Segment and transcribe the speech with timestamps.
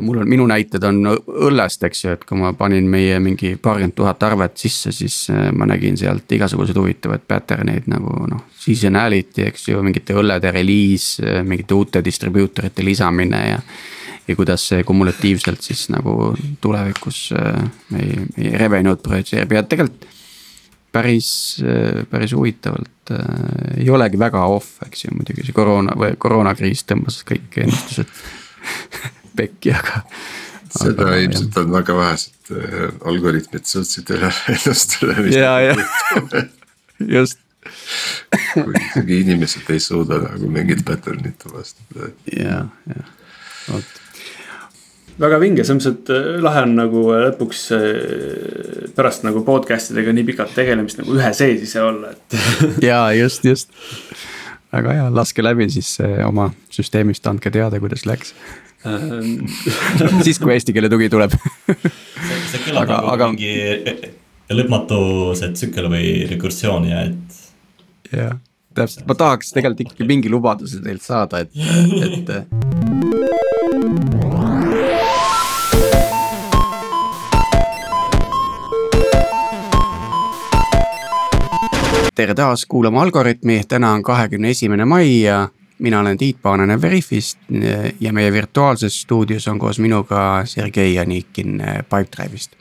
[0.00, 3.96] mul on, minu näited on õllest, eks ju, et kui ma panin meie mingi paarkümmend
[3.98, 8.44] tuhat arvet sisse, siis äh, ma nägin sealt igasuguseid huvitavaid pattern eid nagu noh.
[8.58, 13.62] Seasonality, eks ju, mingite õllede reliis, äh, mingite uute distribuutorite lisamine ja.
[14.28, 20.08] ja kuidas see kumulatiivselt siis nagu tulevikus äh, meie, meie revenue'd projitseerib ja tegelikult
[20.92, 21.62] päris,
[22.10, 23.18] päris huvitavalt äh,
[23.76, 28.12] ei olegi väga off, eks ju, muidugi see koroona või koroonakriis tõmbas kõik ennustused
[29.38, 30.02] pekki, aga.
[30.68, 31.64] seda aga, ilmselt jah.
[31.64, 32.80] on väga vähesed äh,
[33.12, 35.20] algoritmid suutsid üle ennustada.
[35.32, 35.76] ja, ja
[37.18, 37.40] just
[38.54, 42.12] kui isegi inimesed ei suuda nagu mingit pattern'it tuvastada.
[42.32, 43.06] ja, ja
[43.68, 44.04] vot
[45.18, 47.64] väga vinge, selles mõttes, et äh, lahe on nagu äh, lõpuks
[48.94, 52.38] pärast nagu podcast idega nii pikalt tegelemist nagu ühe sees ise olla, et.
[52.90, 53.72] ja just, just.
[54.72, 55.96] väga hea, laske läbi siis
[56.26, 58.34] oma süsteemist, andke teada, kuidas läks
[60.26, 61.76] siis, kui eesti keele tugi tuleb see,
[62.52, 63.30] see kõlab aga, nagu aga...
[63.32, 63.52] mingi
[64.54, 64.98] lõpmatu
[65.38, 67.40] see tsükkel või rekursioon ja et.
[68.14, 68.38] jah,
[68.78, 71.50] täpselt, ma tahaks tegelikult ikkagi mingi lubaduse teilt saada, et,
[72.06, 72.28] et.
[82.18, 87.38] tere taas kuulama Algorütmi, täna on kahekümne esimene mai ja mina olen Tiit Paananen Veriffist
[88.00, 92.56] ja meie virtuaalses stuudios on koos minuga Sergei Janikin Pipedrive'ist.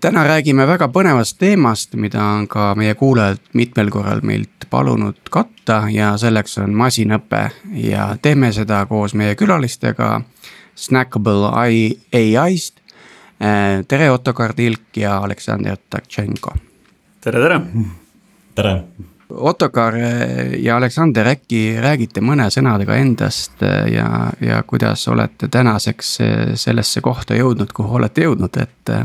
[0.00, 5.84] täna räägime väga põnevast teemast, mida on ka meie kuulajad mitmel korral meilt palunud katta
[5.90, 10.20] ja selleks on masinõpe ja teeme seda koos meie külalistega.
[10.74, 12.80] Snackable ai-st,
[13.88, 16.54] tere Otto Kardilk ja Aleksandr Taktšenko.
[17.20, 17.60] tere, tere.
[18.54, 18.76] tere
[19.32, 19.96] Otokar
[20.60, 24.08] ja Aleksander, äkki räägite mõne sõnadega endast ja,
[24.40, 26.16] ja kuidas olete tänaseks
[26.60, 28.96] sellesse kohta jõudnud, kuhu olete jõudnud, et.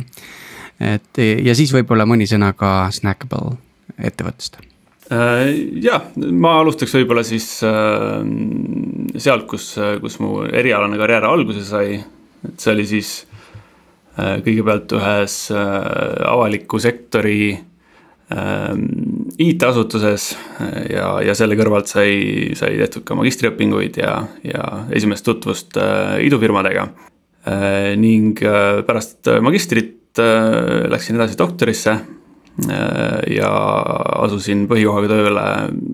[0.84, 3.56] et ja siis võib-olla mõni sõna ka Snackable
[3.98, 4.60] ettevõttest.
[5.08, 8.20] Äh, jah, ma alustaks võib-olla siis äh,
[9.16, 9.70] sealt, kus,
[10.04, 12.02] kus mu erialane karjäär alguse sai,
[12.44, 13.12] et see oli siis
[14.20, 17.54] äh, kõigepealt ühes avaliku sektori
[18.28, 24.64] IT-asutuses äh, ja, ja selle kõrvalt sai, sai tehtud ka magistriõpinguid ja, ja
[24.96, 26.90] esimest tutvust äh, idufirmadega.
[27.48, 28.40] Äh, ning
[28.88, 31.92] pärast magistrit läksin edasi doktorisse
[33.30, 33.50] ja
[34.18, 35.44] asusin põhikohaga tööle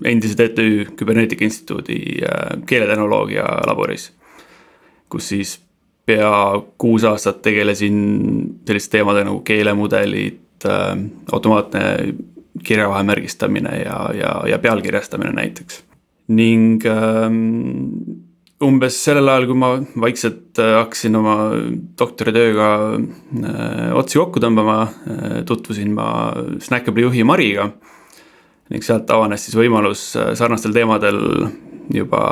[0.07, 1.97] endise TTÜ Küberneetika Instituudi
[2.63, 4.13] keeletehnoloogia laboris.
[5.11, 5.59] kus siis
[6.05, 6.31] pea
[6.79, 7.99] kuus aastat tegelesin
[8.63, 10.93] selliste teemadega nagu keelemudelid, äh,
[11.31, 12.13] automaatne
[12.63, 15.83] kirjavahe märgistamine ja, ja, ja pealkirjastamine näiteks.
[16.27, 17.29] ning äh,
[18.63, 19.71] umbes sellel ajal, kui ma
[20.05, 21.35] vaikselt äh, hakkasin oma
[21.99, 26.07] doktoritööga äh, otsi kokku tõmbama äh,, tutvusin ma
[26.63, 27.71] Snackable'i juhi Mariga.
[28.71, 31.19] ning sealt avanes siis võimalus äh, sarnastel teemadel
[31.93, 32.23] juba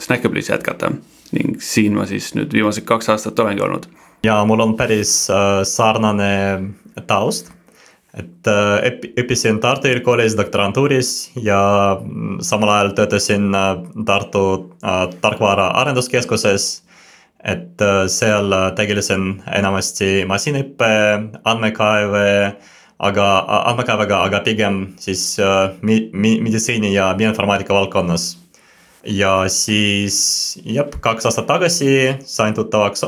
[0.00, 0.94] Snackable'is jätkata
[1.34, 3.88] ning siin ma siis nüüd viimased kaks aastat olengi olnud.
[4.24, 6.32] Ja mul on päris äh, sarnane
[7.06, 7.52] taust
[8.14, 11.10] et äh, õppisin Tartu Ülikoolis doktorantuuris
[11.42, 11.58] ja
[11.98, 13.72] mm, samal ajal töötasin äh,
[14.06, 14.44] Tartu
[14.84, 16.80] äh, tarkvara arenduskeskuses.
[17.44, 20.86] et seal tegelesin enamasti masinõppe,
[21.44, 22.54] andmekaeve,
[23.04, 23.26] aga
[23.68, 25.36] andmekaevega, aga pigem siis
[25.82, 28.24] mi-, mi-, meditsiini ja bioinformaatika valdkonnas.
[29.06, 30.18] Ja siis
[30.64, 33.04] jah, kaks aastat tagasi sain tuttavaks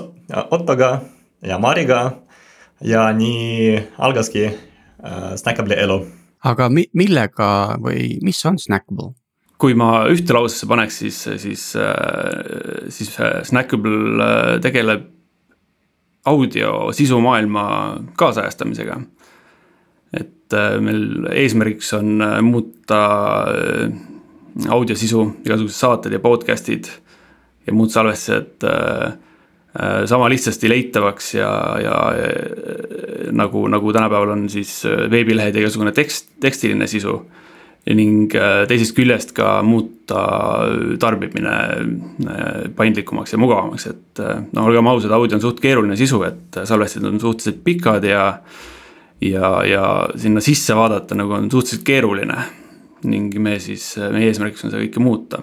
[0.50, 1.00] Ottoga
[1.42, 2.10] ja Mariga
[2.84, 6.00] ja nii algaski äh, Snackable'i elu.
[6.44, 9.14] aga mi-, millega või mis on Snackable?
[9.60, 15.08] kui ma ühte lausesse paneks, siis, siis, äh, siis äh, Snackable äh, tegeleb
[16.26, 17.66] audio sisumaailma
[18.18, 19.00] kaasajastamisega.
[20.16, 22.98] et meil eesmärgiks on muuta
[24.68, 26.88] audiosisu, igasugused saated ja podcast'id
[27.66, 28.64] ja muud salvestised
[29.76, 31.50] Äh, sama lihtsasti leitavaks ja,
[31.82, 31.96] ja
[33.32, 37.18] nagu, nagu tänapäeval on siis äh, veebilehed ja igasugune tekst, tekstiline sisu.
[37.94, 40.22] ning äh, teisest küljest ka muuta
[40.98, 41.52] tarbimine
[42.74, 44.22] paindlikumaks ja mugavamaks, et
[44.56, 48.24] no olgem ausad, audio on suht keeruline sisu, et salvestid on suhteliselt pikad ja.
[49.20, 49.84] ja, ja
[50.16, 52.40] sinna sisse vaadata nagu on suhteliselt keeruline.
[53.04, 55.42] Ning me siis, meie eesmärgiks on seda kõike muuta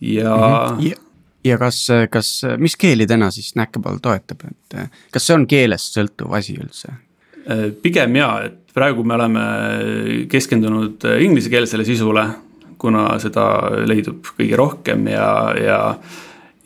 [0.00, 0.42] ja mm.
[0.42, 0.88] -hmm.
[0.88, 1.06] Yeah
[1.44, 6.34] ja kas, kas, mis keeli täna siis Snackable toetab, et kas see on keelest sõltuv
[6.36, 6.92] asi üldse?
[7.82, 9.44] pigem jaa, et praegu me oleme
[10.30, 12.26] keskendunud inglisekeelsele sisule,
[12.78, 13.44] kuna seda
[13.88, 15.78] leidub kõige rohkem ja, ja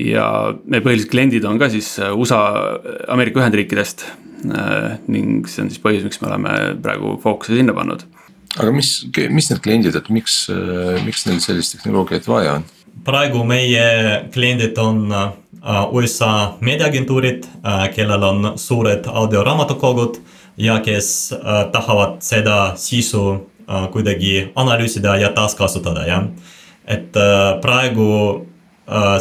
[0.02, 0.26] ja
[0.66, 2.40] meie põhilised kliendid on ka siis USA,
[3.08, 4.04] Ameerika Ühendriikidest.
[5.06, 6.50] ning see on siis põhjus, miks me oleme
[6.82, 8.02] praegu fookuse sinna pannud.
[8.58, 8.90] Aga mis,
[9.30, 10.44] mis need kliendid, et miks,
[11.04, 12.68] miks neil sellist tehnoloogiat vaja on?
[13.04, 13.86] praegu meie
[14.34, 15.08] kliendid on
[15.92, 17.46] USA meediaagentuurid,
[17.94, 20.18] kellel on suured audioraamatukogud
[20.60, 21.32] ja kes
[21.72, 23.24] tahavad seda sisu
[23.92, 26.26] kuidagi analüüsida ja taaskasutada, jah.
[26.86, 27.16] et
[27.62, 28.46] praegu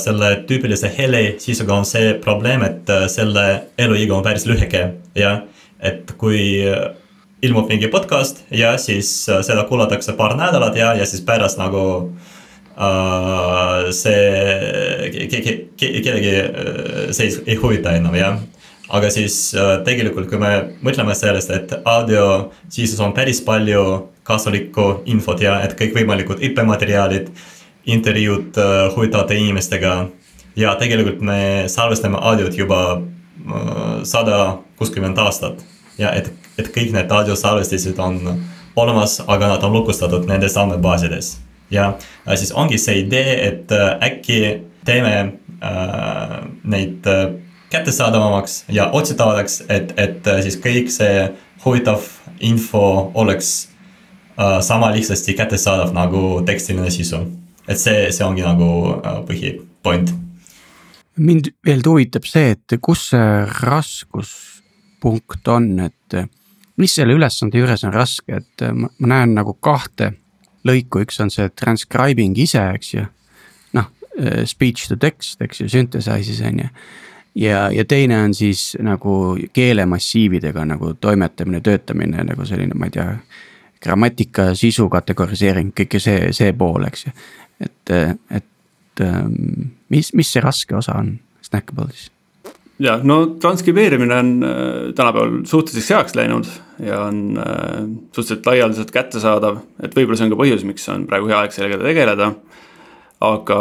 [0.03, 3.45] selle tüüpilise heli sisuga on see probleem, et selle
[3.79, 5.45] eluiga on päris lühike, jah.
[5.79, 6.65] et kui
[7.43, 13.91] ilmub mingi podcast ja siis seda kuulatakse paar nädalat ja, ja siis pärast nagu uh,
[13.91, 16.35] see ke, ke, ke, kellegi
[17.13, 18.39] see ei huvita enam, jah
[18.93, 20.51] aga siis äh, tegelikult, kui me
[20.85, 22.25] mõtleme sellest, et audio
[22.71, 23.83] sisus on päris palju
[24.27, 27.31] kasulikku infot ja et kõikvõimalikud õppematerjalid,
[27.95, 30.09] intervjuud äh, huvitavate inimestega.
[30.55, 35.63] ja tegelikult me salvestame audiot juba äh, sada kuuskümmend aastat
[35.97, 38.19] ja et, et kõik need audiosalvestised on
[38.75, 41.37] olemas, aga nad on lukustatud nendes andmebaasides.
[41.71, 41.93] ja
[42.35, 45.15] siis ongi see idee, et äkki teeme
[45.63, 47.07] äh, neid
[47.73, 51.23] kättesaadavamaks ja otsitavaks, et, et äh, siis kõik see
[51.65, 52.05] huvitav
[52.39, 53.53] info oleks
[54.37, 57.23] äh, sama lihtsasti kättesaadav nagu tekstiline sisu.
[57.67, 58.69] et see, see ongi nagu
[58.99, 60.13] äh, põhipoint.
[61.17, 63.37] mind veel huvitab see, et kus see
[65.03, 66.15] raskuspunkt on, et
[66.77, 70.13] mis selle ülesande juures on raske, et ma, ma näen nagu kahte
[70.63, 73.05] lõiku, üks on see transcribing ise, eks ju.
[73.73, 73.89] noh,
[74.45, 76.69] speech to text, eks ju, synthesizes on ju
[77.35, 83.15] ja, ja teine on siis nagu keelemassiividega nagu toimetamine, töötamine nagu selline, ma ei tea.
[83.83, 87.11] grammatika, sisu kategoriseering, kõik see, see pool, eks ju.
[87.59, 87.91] et,
[88.31, 92.12] et ähm, mis, mis see raske osa on Snackable'is?
[92.83, 94.55] Jah, no transkribeerimine on äh,
[94.95, 96.49] tänapäeval suhteliselt heaks läinud
[96.83, 97.77] ja on äh,
[98.11, 101.79] suhteliselt laialdaselt kättesaadav, et võib-olla see on ka põhjus, miks on praegu hea aeg sellega
[101.83, 102.33] tegeleda
[103.23, 103.59] aga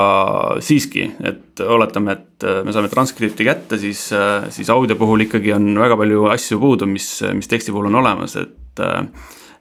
[0.64, 4.08] siiski, et oletame, et me saame transkripti kätte, siis,
[4.50, 7.06] siis audio puhul ikkagi on väga palju asju puudu, mis,
[7.38, 8.82] mis teksti puhul on olemas, et.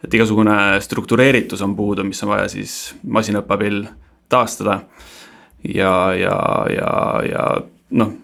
[0.02, 3.84] et igasugune struktureeritus on puudu, mis on vaja siis masinõppe abil
[4.34, 4.80] taastada.
[5.62, 6.38] ja, ja,
[6.74, 6.90] ja,
[7.30, 7.44] ja
[8.02, 8.16] noh,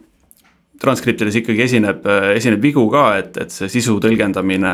[0.82, 4.74] transkriptides ikkagi esineb, esineb vigu ka, et, et see sisu tõlgendamine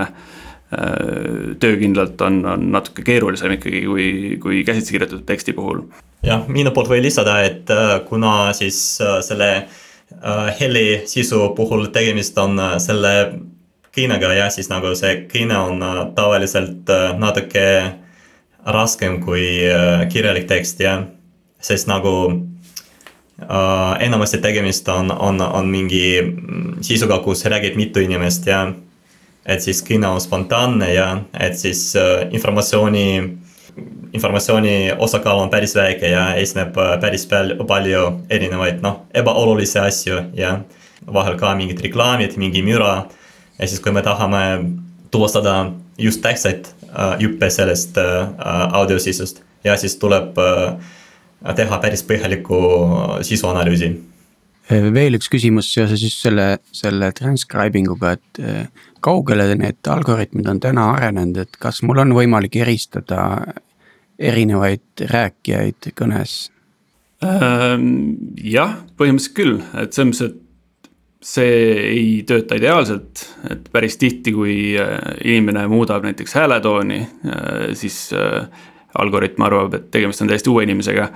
[1.59, 4.07] töökindlalt on, on natuke keerulisem ikkagi, kui,
[4.41, 5.83] kui käsitsi kirjutatud teksti puhul.
[6.23, 11.89] Jah, minu poolt võin lisada, et äh, kuna siis äh, selle äh, heli sisu puhul
[11.93, 13.13] tegemist on selle
[13.93, 15.83] kõnega ja siis nagu see kõne on
[16.15, 16.89] tavaliselt
[17.21, 17.65] natuke
[18.65, 19.43] raskem kui
[20.09, 20.95] kirjalik tekst ja
[21.61, 22.52] sest nagu äh,
[23.99, 26.21] enamasti tegemist on, on, on mingi
[26.85, 28.67] sisuga, kus räägib mitu inimest ja
[29.45, 33.07] et siis kõne on spontaanne ja et siis äh, informatsiooni
[34.13, 37.25] informatsiooni osakaal on päris väike ja esineb äh, päris
[37.67, 40.57] palju erinevaid noh, ebaolulisi asju ja
[41.13, 43.07] vahel ka mingid reklaamid, mingi müra.
[43.59, 44.43] ja siis, kui me tahame
[45.11, 48.29] tuvastada just tähtsaid äh, juppe sellest äh,
[48.71, 50.37] audiosisust ja siis tuleb
[51.57, 52.59] teha päris põhjalikku
[53.27, 53.91] sisuanalüüsi
[54.69, 58.39] veel üks küsimus seoses just selle, selle transcribing uga, et
[59.03, 63.25] kaugele need algoritmid on täna arenenud, et kas mul on võimalik eristada
[64.19, 66.37] erinevaid rääkijaid kõnes?
[67.23, 70.39] Ähm, jah, põhimõtteliselt küll, et selles mõttes, et
[71.23, 71.53] see
[71.87, 78.49] ei tööta ideaalselt, et päris tihti, kui äh, inimene muudab näiteks hääletooni, äh, siis äh,
[78.99, 81.09] algoritm arvab, et tegemist on täiesti uue inimesega.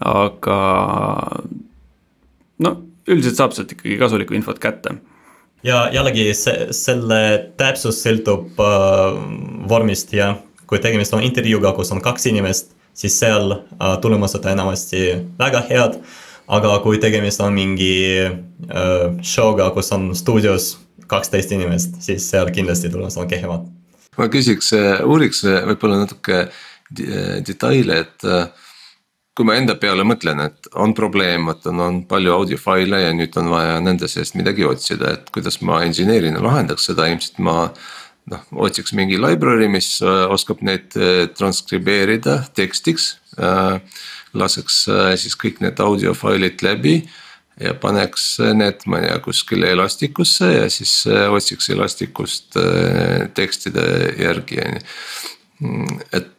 [0.00, 0.58] Aga
[2.64, 2.74] no
[3.10, 4.96] üldiselt saab sealt ikkagi kasulikku infot kätte
[5.66, 7.20] ja jällegi see, selle
[7.60, 9.20] täpsus sõltub äh,
[9.68, 10.34] vormist ja
[10.70, 15.06] kui tegemist on intervjuuga, kus on kaks inimest, siis seal äh, tulemused on enamasti
[15.38, 16.00] väga head.
[16.50, 17.94] aga kui tegemist on mingi
[18.26, 20.72] äh, show'ga, kus on stuudios
[21.10, 23.68] kaksteist inimest, siis seal kindlasti tulemused on kehvemad.
[24.18, 28.26] ma küsiks, äh, uuriks äh, võib-olla natuke äh, detaile, et
[29.40, 33.32] kui ma enda peale mõtlen, et on probleem, vot on, on palju audiofaile ja nüüd
[33.40, 37.54] on vaja nende seest midagi otsida, et kuidas ma engineer'ina lahendaks seda, ilmselt ma
[38.28, 43.14] noh, otsiks mingi library, mis äh, oskab neid äh, transkribeerida tekstiks.
[43.40, 43.80] Äh,
[44.36, 44.84] laseks
[45.18, 47.00] siis kõik need audiofailid läbi
[47.58, 52.60] ja paneks need, ma ei tea, kuskile elastikusse ja siis otsiks elastikust
[53.34, 53.88] tekstide
[54.20, 54.84] järgi, on ju.
[55.64, 56.30] Mm, et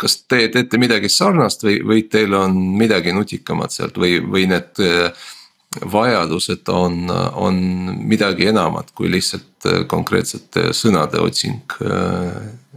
[0.00, 4.80] kas te teete midagi sarnast või, või teil on midagi nutikamat sealt või, või need
[5.92, 7.04] vajadused on,
[7.38, 7.58] on
[8.10, 11.76] midagi enamat kui lihtsalt konkreetsete sõnade otsing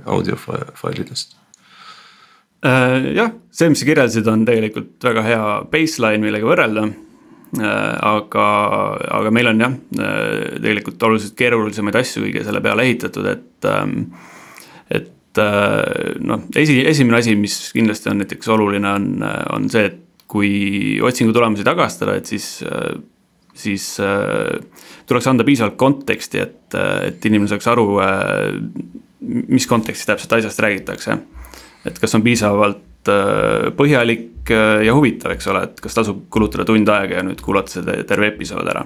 [0.06, 1.40] audiofailidest?
[2.64, 6.86] jah, see, mis sa kirjeldasid, on tegelikult väga hea baseline, millega võrrelda
[7.54, 8.44] Äh, aga,
[9.14, 13.68] aga meil on jah, äh, tegelikult oluliselt keerulisemaid asju kõige selle peale ehitatud, et.
[15.42, 19.08] Äh, noh, esi, esimene asi, mis kindlasti on näiteks oluline, on,
[19.56, 20.00] on see, et
[20.34, 22.48] kui otsingu tulemusi tagastada, et siis,
[23.54, 23.84] siis
[25.06, 27.86] tuleks anda piisavalt konteksti, et, et inimene saaks aru,
[29.22, 31.20] mis kontekstis täpselt asjast räägitakse.
[31.86, 33.12] et kas on piisavalt
[33.78, 37.78] põhjalik Äh, ja huvitav, eks ole, et kas tasub kulutada tund aega ja nüüd kuulata
[37.78, 38.84] seda terve episood ära.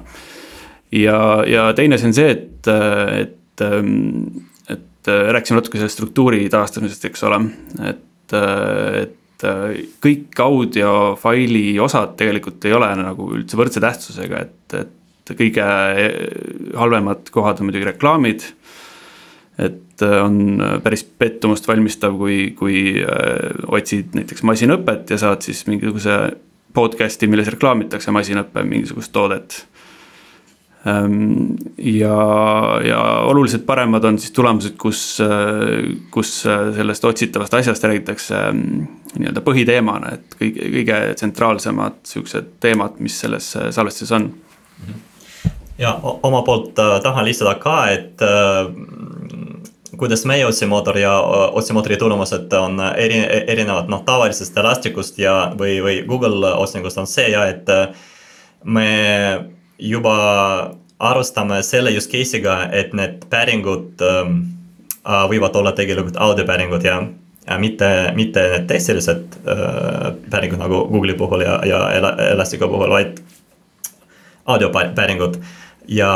[0.92, 1.18] ja,
[1.50, 4.46] ja teine asi on see, et, et, ähm,
[5.08, 7.40] et äh, rääkisime natuke sellest struktuuri taastamisest, eks ole,
[7.88, 9.48] et, äh, et
[10.02, 15.66] kõik audiofaili osad tegelikult ei ole nagu üldse võrdse tähtsusega, et, et kõige
[16.80, 18.48] halvemad kohad on muidugi reklaamid
[19.58, 25.46] et äh, on äh, päris pettumust valmistav, kui, kui äh, otsid näiteks masinõpet ja saad
[25.46, 26.18] siis mingisuguse
[26.78, 29.64] podcast'i, milles reklaamitakse masinõppe mingisugust toodet.
[30.86, 32.18] Ähm, ja,
[32.86, 35.18] ja oluliselt paremad on siis tulemused, kus,
[36.14, 36.34] kus
[36.78, 38.62] sellest otsitavast asjast räägitakse ähm,
[39.18, 44.30] nii-öelda põhiteemana, et kõige, kõige tsentraalsemad siuksed teemad, mis selles salvestuses on.
[45.78, 48.24] Ja oma poolt tahan lisada ka, et
[49.98, 51.20] kuidas meie otsimootor ja
[51.52, 57.32] otsimootori tulemused on eri, erinevad noh, tavalisest Elasticust ja, või, või Google otsingust on see
[57.34, 57.70] ja, et
[58.64, 58.88] me
[59.80, 60.18] juba
[61.00, 64.40] arvestame selle use case'iga, et need päringud ähm,
[65.06, 66.98] võivad olla tegelikult audiopäringud ja,
[67.46, 71.84] ja mitte, mitte need tekstilised äh, päringud nagu Google'i puhul ja, ja
[72.32, 73.22] Elasticu puhul, vaid
[74.50, 75.38] audiopäringud
[75.88, 76.12] ja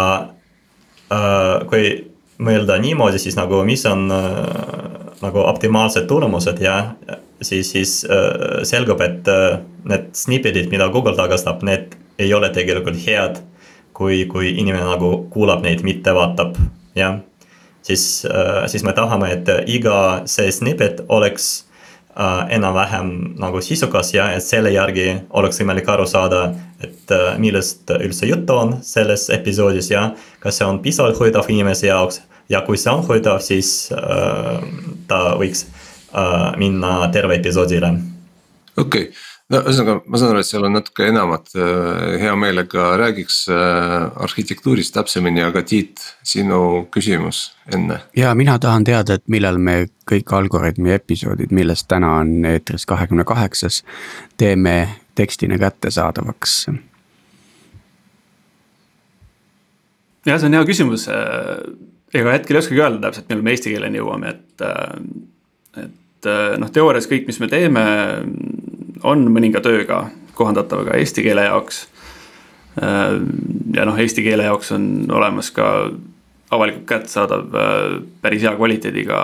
[1.14, 4.82] äh, kui mõelda niimoodi, siis nagu, mis on äh,
[5.22, 6.96] nagu optimaalsed tulemused ja
[7.42, 13.00] siis, siis äh, selgub, et äh, need snippet'id, mida Google tagastab, need ei ole tegelikult
[13.06, 13.42] head.
[13.94, 16.56] Kui, kui inimene nagu kuulab neid, mitte vaatab,
[16.96, 17.20] jah.
[17.82, 21.66] siis äh,, siis me tahame, et iga see snippet oleks
[22.16, 26.52] äh, enam-vähem nagu sisukas ja et selle järgi oleks võimalik aru saada,
[26.84, 31.88] et äh, millest üldse juttu on selles episoodis ja kas see on piisavalt huvitav inimese
[31.88, 32.22] jaoks
[32.52, 34.62] ja kui see on hoidav, siis äh,
[35.08, 37.96] ta võiks äh, minna terve episoodile.
[38.78, 42.92] okei okay., no ühesõnaga, ma saan aru, et seal on natuke enamat, äh, hea meelega
[43.02, 47.44] räägiks äh, arhitektuurist täpsemini, aga Tiit, sinu küsimus
[47.74, 48.02] enne.
[48.18, 53.28] ja mina tahan teada, et millal me kõik Algorütmi episoodid, millest täna on eetris kahekümne
[53.28, 53.84] kaheksas,
[54.38, 54.78] teeme
[55.16, 56.58] tekstina kättesaadavaks
[60.26, 61.08] jah, see on hea küsimus
[62.14, 66.30] ega hetkel ei oskagi öelda täpselt, millal me eesti keeleni jõuame, et, äh, et
[66.62, 67.84] noh, teoorias kõik, mis me teeme,
[69.08, 70.06] on mõninga tööga
[70.38, 71.86] kohandatav ka eesti keele jaoks.
[72.82, 73.18] Äh,
[73.76, 75.68] ja noh, eesti keele jaoks on olemas ka
[76.52, 77.48] avalikult kättesaadav
[78.22, 79.20] päris hea kvaliteediga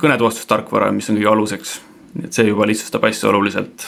[0.00, 1.80] kõnetuvastustarkvara, mis on kõige aluseks.
[2.14, 3.86] nii et see juba lihtsustab asju oluliselt.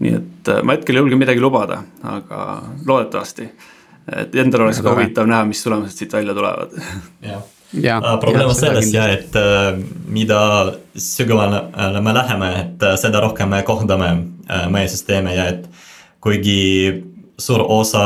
[0.00, 3.48] nii et ma hetkel ei julge midagi lubada, aga loodetavasti
[4.16, 6.78] et endal oleks ka huvitav näha, mis tulemused siit välja tulevad.
[7.22, 9.76] jah ja, uh, probleem on selles ja, et uh,
[10.10, 10.40] mida
[10.94, 15.68] sügavale uh, me läheme, et seda rohkem me kohandame uh, meie süsteeme ja et
[16.20, 17.04] kuigi
[17.40, 18.02] suur osa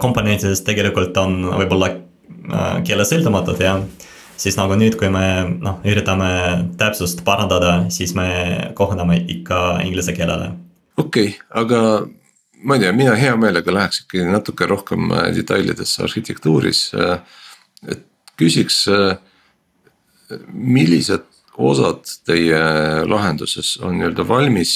[0.00, 1.92] komponentidest tegelikult on võib-olla
[2.84, 3.76] keelesõltumatud ja
[4.40, 5.26] siis nagu nüüd, kui me
[5.62, 6.30] noh, üritame
[6.80, 8.26] täpsust parandada, siis me
[8.74, 10.50] kohandame ikka inglise keelele.
[10.98, 11.80] okei okay,, aga
[12.64, 16.86] ma ei tea, mina hea meelega läheks ikkagi natuke rohkem äh, detailidesse arhitektuuris.
[16.94, 17.18] Äh,
[17.88, 18.04] et
[18.40, 19.16] küsiks, äh,
[20.52, 22.58] millised osad teie
[23.06, 24.72] lahenduses on nii-öelda valmis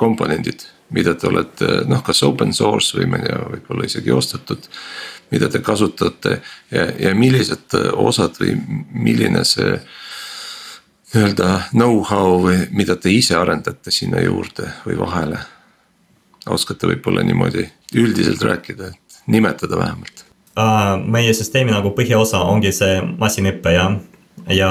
[0.00, 4.66] komponendid, mida te olete noh, kas open source või ma ei tea, võib-olla isegi ostetud.
[5.30, 8.56] mida te kasutate ja, ja millised osad või
[8.90, 9.76] milline see
[11.14, 15.38] nii-öelda know-how või mida te ise arendate sinna juurde või vahele
[16.46, 20.24] oskate võib-olla niimoodi üldiselt rääkida, et nimetada vähemalt?
[21.06, 23.86] Meie süsteemi nagu põhiosa ongi see masinõpe ja,
[24.52, 24.70] ja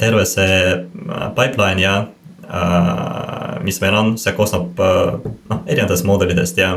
[0.00, 6.74] terve see äh, pipeline ja uh, mis meil on, see koosneb noh, erinevatest moodulitest ja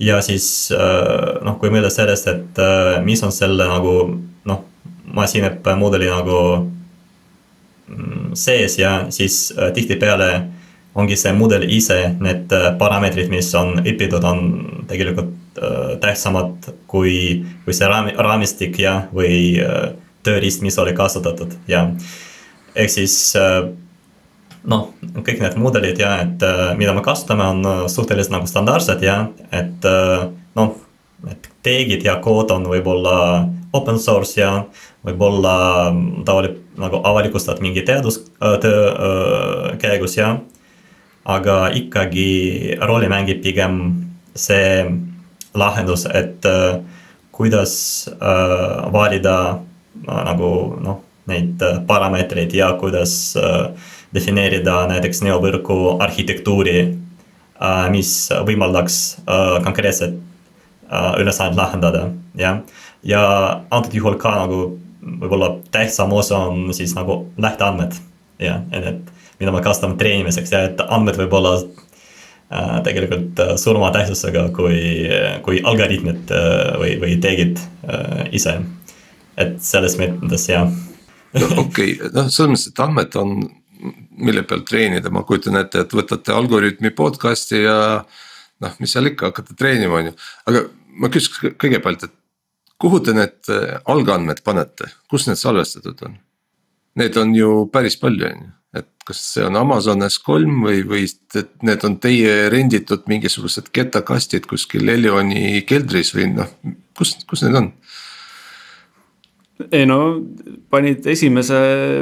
[0.00, 2.58] ja siis noh, kui mõelda sellest, et
[3.06, 3.92] mis on selle nagu
[4.42, 4.64] noh,
[5.14, 6.38] masinõppe mooduli nagu
[7.86, 10.32] mm, sees ja siis tihtipeale
[10.98, 14.42] ongi see mudel ise, need parameetrid, mis on õpitud, on
[14.90, 15.30] tegelikult
[16.00, 19.60] tähtsamad kui, kui see raami, raamistik ja, või
[20.26, 21.84] tööriist, mis oli kasutatud ja
[22.74, 23.16] ehk siis
[24.64, 24.86] noh,
[25.20, 26.42] kõik need mudelid ja et
[26.78, 29.18] mida me kasutame, on suhteliselt nagu standardsed ja
[29.52, 29.86] et
[30.56, 30.74] noh,
[31.30, 33.16] et teegid ja kood on võib-olla
[33.74, 34.64] open source ja
[35.04, 35.54] võib-olla
[36.24, 40.38] ta oli nagu avalikustatud mingi teadustöö käigus ja.
[41.24, 43.80] aga ikkagi rolli mängib pigem
[44.34, 44.84] see
[45.54, 46.42] lahendus, et
[47.34, 47.74] kuidas
[48.94, 49.36] valida
[50.06, 50.50] nagu
[50.82, 53.34] noh, neid parameetreid ja kuidas
[54.14, 56.78] defineerida näiteks neovõrgu arhitektuuri,
[57.94, 58.12] mis
[58.46, 59.00] võimaldaks
[59.66, 60.18] konkreetset
[60.92, 62.58] Äh, ülesannet lahendada, jah.
[63.02, 63.20] ja
[63.70, 64.58] antud juhul ka nagu
[65.00, 67.96] võib-olla tähtsam osa on siis nagu lähteandmed,
[68.38, 69.08] jah, et,
[69.40, 71.86] mida me kasutame treenimiseks ja et andmed võib olla äh,
[72.84, 74.78] tegelikult äh, suurema tähtsusega kui,
[75.46, 78.58] kui algoritmid äh, või, või teegid äh, ise.
[79.40, 80.70] et selles mõttes jah.
[81.34, 83.34] no okei okay., noh, selles mõttes, et andmed on,
[84.16, 87.78] mille peal treenida, ma kujutan ette, et võtate Algorütmi podcast'i ja
[88.62, 90.14] noh, mis seal ikka, hakkate treenima, on ju,
[90.50, 90.66] aga
[91.00, 92.14] ma küsiks kõigepealt, et
[92.80, 96.18] kuhu te need äh, algandmed panete, kus need salvestatud on?
[97.00, 101.04] Need on ju päris palju, on ju, et kas see on Amazon S3 või, või
[101.66, 106.50] need on teie renditud mingisugused ketakastid kuskil Elioni keldris või noh,
[106.98, 107.70] kus, kus need on?
[109.70, 109.98] ei no
[110.72, 111.58] panid esimese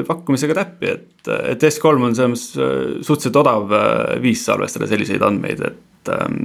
[0.09, 5.25] pakkumisega täppi, et, et S3 on selles mõttes äh, suhteliselt odav äh, viis salvestada selliseid
[5.27, 6.39] andmeid, et ähm,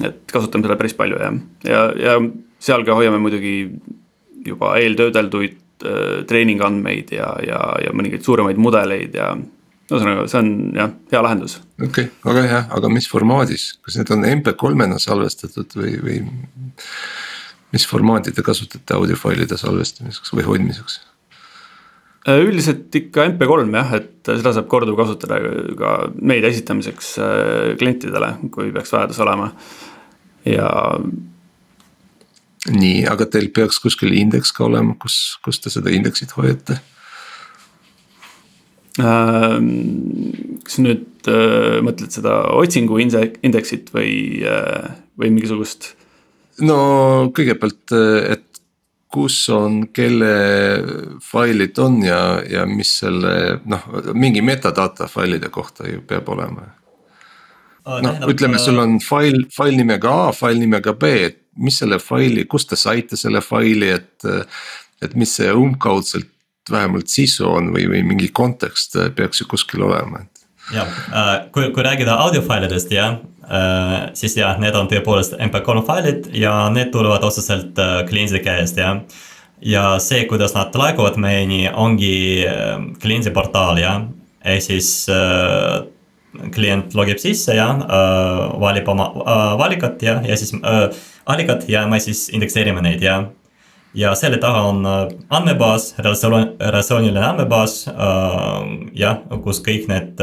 [0.00, 1.36] et kasutame seda päris palju jah,
[1.68, 2.14] ja, ja
[2.62, 3.56] seal ka hoiame muidugi
[4.46, 5.58] juba eeltöödelduid
[6.28, 9.32] treeningandmeid ja, ja, ja mõningaid suuremaid mudeleid ja
[9.92, 11.58] ühesõnaga, see on jah, hea lahendus.
[11.76, 16.18] okei okay,, väga hea, aga mis formaadis, kas need on MP3-na salvestatud või, või
[17.72, 21.00] mis formaati te kasutate audiofailide salvestamiseks või hoidmiseks?
[22.22, 25.40] Äh, üldiselt ikka MP3 jah, et seda saab korduvkasutada
[25.78, 29.50] ka meedia esitamiseks äh, klientidele, kui peaks vajadus olema
[30.46, 30.70] ja.
[32.70, 36.78] Nii, aga teil peaks kuskil indeks ka olema, kus, kus te seda indeksit hoiate?
[39.00, 44.44] Ähm, kas nüüd äh, mõtled seda otsingu indeksit või,
[45.16, 45.94] või mingisugust?
[46.60, 46.76] no
[47.32, 47.94] kõigepealt,
[48.28, 48.52] et
[49.12, 50.32] kus on, kelle
[51.24, 53.84] failid on ja, ja mis selle noh,
[54.16, 56.70] mingi metadata failide kohta ju peab olema.
[57.84, 62.44] noh, ütleme, sul on fail, fail nimega A, fail nimega B, et mis selle faili,
[62.44, 64.30] kust te saite selle faili, et.
[65.02, 66.30] et mis see umbkaudselt
[66.70, 71.70] vähemalt sisu on või, või mingi kontekst peaks ju kuskil olema, et jah, äh, kui,
[71.74, 77.24] kui rääkida audiofailidest jah, äh, siis jah, need on tõepoolest mp3 failid ja need tulevad
[77.26, 79.02] otseselt äh, kliendi käest jah.
[79.60, 82.44] ja see, kuidas nad laekuvad meieni, ongi
[83.02, 84.00] kliendi portaal jah,
[84.42, 84.88] ehk siis
[86.54, 87.68] klient logib sisse ja
[88.60, 89.10] valib oma
[89.60, 90.54] valikat ja, ja siis
[91.26, 93.22] allikad ja me siis indekseerime neid ja
[93.94, 94.86] ja selle taga on
[95.28, 97.74] andmebaas, relatsiooniline andmebaas,
[98.96, 100.22] jah, kus kõik need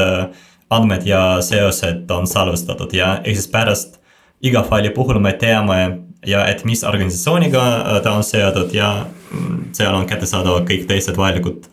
[0.69, 3.99] andmed ja seosed on salvestatud ja ehk siis pärast
[4.41, 5.79] iga faili puhul me teame
[6.25, 7.63] ja et mis organisatsiooniga
[8.03, 8.91] ta on seotud ja
[9.31, 11.69] mm, seal on kättesaadavad kõik teised vajalikud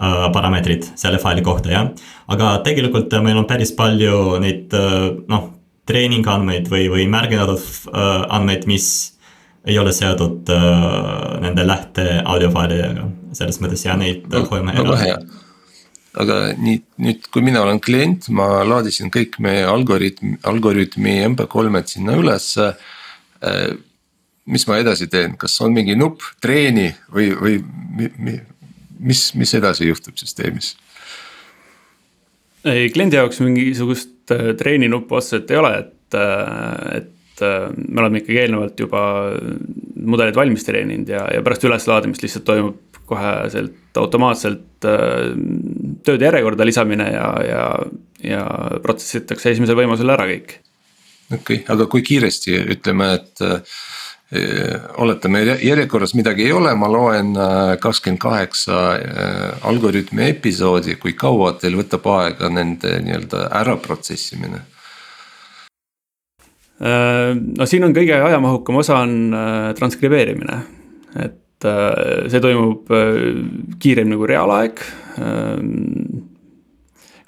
[0.00, 1.88] parameetrid selle faili kohta, jah.
[2.32, 4.72] aga tegelikult meil on päris palju neid
[5.28, 5.50] noh,
[5.90, 7.60] treeningandmeid või, või märgitud
[7.92, 8.86] andmeid, mis
[9.64, 15.10] ei ole seotud äh, nende lähte audiofailidega, selles mõttes ja neid no, hoiame eraldi.
[16.20, 22.16] aga nii, nüüd, kui mina olen klient, ma laadisin kõik meie algoritm, algoritmi mp3-d sinna
[22.18, 22.72] ülesse
[23.44, 23.76] äh,.
[24.50, 27.58] mis ma edasi teen, kas on mingi nupp treeni või, või
[27.96, 28.38] mi, mi,
[29.00, 30.74] mis, mis edasi juhtub süsteemis?
[32.68, 38.04] ei, kliendi jaoks mingisugust äh, treeni nuppu otseselt ei ole, et, äh, et äh, me
[38.04, 39.02] oleme ikkagi eelnevalt juba
[40.00, 47.08] mudelid valmis treeninud ja, ja pärast üleslaadimist lihtsalt toimub kohe sealt automaatselt tööde järjekorda lisamine
[47.10, 47.64] ja, ja,
[48.22, 48.42] ja
[48.84, 50.54] protsessitakse esimesel võimalusel ära kõik.
[51.32, 53.42] okei okay,, aga kui kiiresti ütleme, et
[55.02, 58.82] oletame järjekorras midagi ei ole, ma loen äh, kakskümmend kaheksa
[59.66, 64.62] algoritmi episoodi, kui kaua teil võtab aega nende nii-öelda ära protsessimine?
[66.80, 70.60] Äh, no siin on kõige ajamahukam osa on äh, transkribeerimine,
[71.26, 72.88] et äh, see toimub
[73.82, 74.80] kiiremini kui reaalaeg.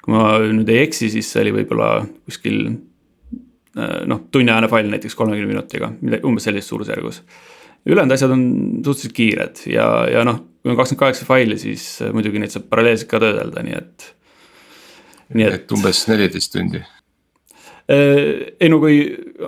[0.03, 1.89] kui ma nüüd ei eksi, siis see oli võib-olla
[2.25, 2.57] kuskil
[3.75, 5.91] noh, tunniajane fail näiteks kolmekümne minutiga,
[6.23, 7.21] umbes sellises suurusjärgus.
[7.85, 8.43] ülejäänud asjad on
[8.85, 13.09] suhteliselt kiired ja, ja noh, kui on kakskümmend kaheksa faili, siis muidugi neid saab paralleelselt
[13.11, 14.09] ka töödelda, nii et.
[15.33, 16.83] nii et, et umbes neliteist tundi
[17.91, 19.01] Äh, ei no kui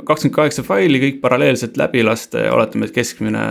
[0.04, 3.44] kakskümmend kaheksa faili kõik paralleelselt läbi lasta ja oletame, et keskmine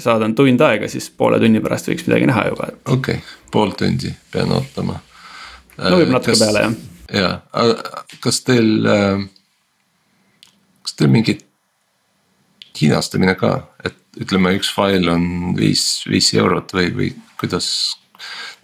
[0.00, 2.78] saade on tund aega, siis poole tunni pärast võiks midagi näha juba, et.
[2.86, 4.96] okei okay,, pool tundi pean ootama.
[5.76, 6.78] no võib natuke kas, peale jah.
[7.18, 7.28] ja,
[7.60, 9.26] aga kas teil, äh,
[10.92, 11.46] kas teil mingit
[12.78, 17.66] hinnastamine ka, et ütleme, üks fail on viis, viis eurot või, või kuidas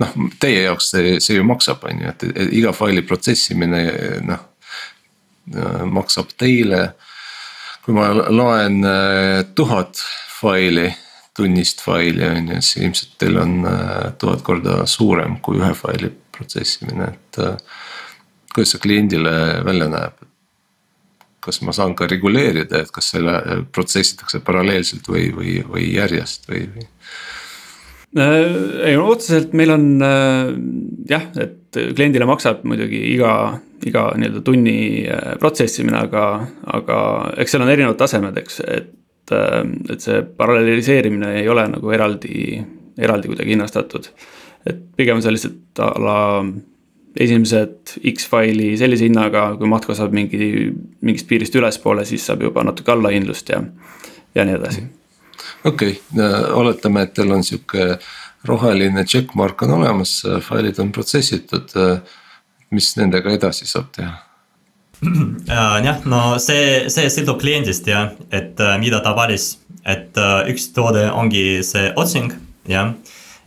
[0.00, 3.82] noh, teie jaoks see, see ju maksab, on ju, et iga faili protsessimine
[4.28, 4.46] noh
[5.56, 6.94] Äh, maksab teile.
[7.84, 9.96] kui ma loen äh, tuhat
[10.40, 10.90] faili,
[11.36, 16.12] tunnist faili on ju, siis ilmselt teil on äh, tuhat korda suurem kui ühe faili
[16.36, 17.40] protsessimine, et.
[18.52, 19.32] kuidas see kliendile
[19.64, 20.27] välja näeb?
[21.48, 26.68] Kas ma saan ka reguleerida, et kas selle protsessitakse paralleelselt või, või, või järjest või,
[26.76, 26.88] või?
[28.88, 29.82] ei no otseselt meil on
[31.10, 33.32] jah, et kliendile maksab muidugi iga
[33.86, 36.24] iga nii-öelda tunni äh, protsessimine, aga,
[36.78, 36.98] aga
[37.38, 38.90] eks seal on erinevad tasemed, eks, et,
[39.34, 39.60] äh,
[39.92, 42.58] et see paralleliseerimine ei ole nagu eraldi,
[42.98, 44.10] eraldi kuidagi hinnastatud.
[44.66, 46.20] et pigem lihtsalt a la
[47.18, 50.68] esimesed X-faili sellise hinnaga, kui maht kasvab mingi,
[51.02, 53.62] mingist piirist ülespoole, siis saab juba natuke allahindlust ja,
[54.38, 54.86] ja nii edasi.
[55.64, 57.90] okei okay., oletame, et teil on sihuke
[58.46, 61.74] roheline checkmark on olemas, failid on protsessitud
[62.74, 64.16] mis nendega edasi saab teha?
[65.86, 69.52] jah, no see, see sõltub kliendist ja, et äh, mida ta valis,
[69.86, 72.34] et äh, üks toode ongi see otsing,
[72.68, 72.96] jah.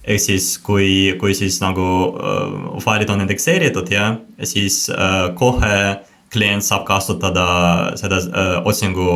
[0.03, 1.87] Ehk siis, kui, kui siis nagu
[2.17, 7.45] äh, failid on indekseeritud ja siis äh, kohe klient saab kasutada
[7.99, 9.07] seda äh, otsingu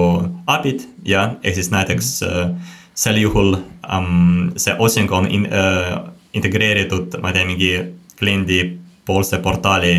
[0.51, 2.49] API-d ja, ehk siis näiteks äh,
[2.95, 3.55] sel juhul
[3.87, 5.95] ähm, see otsing on in, äh,
[6.35, 7.71] integreeritud, ma ei tea, mingi
[8.19, 8.59] kliendi
[9.07, 9.95] poolse portaali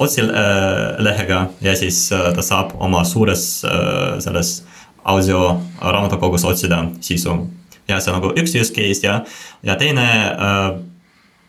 [0.00, 3.42] otsilehega ja siis ta saab oma suures
[4.24, 4.52] selles
[5.04, 7.34] audio raamatukogus otsida sisu.
[7.88, 9.20] Ja see on nagu üks use case ja,
[9.66, 10.78] ja teine uh,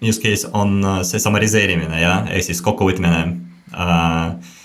[0.01, 3.21] use case on see summariseerimine ja, ehk siis kokkuvõtmine
[3.75, 4.57] uh,.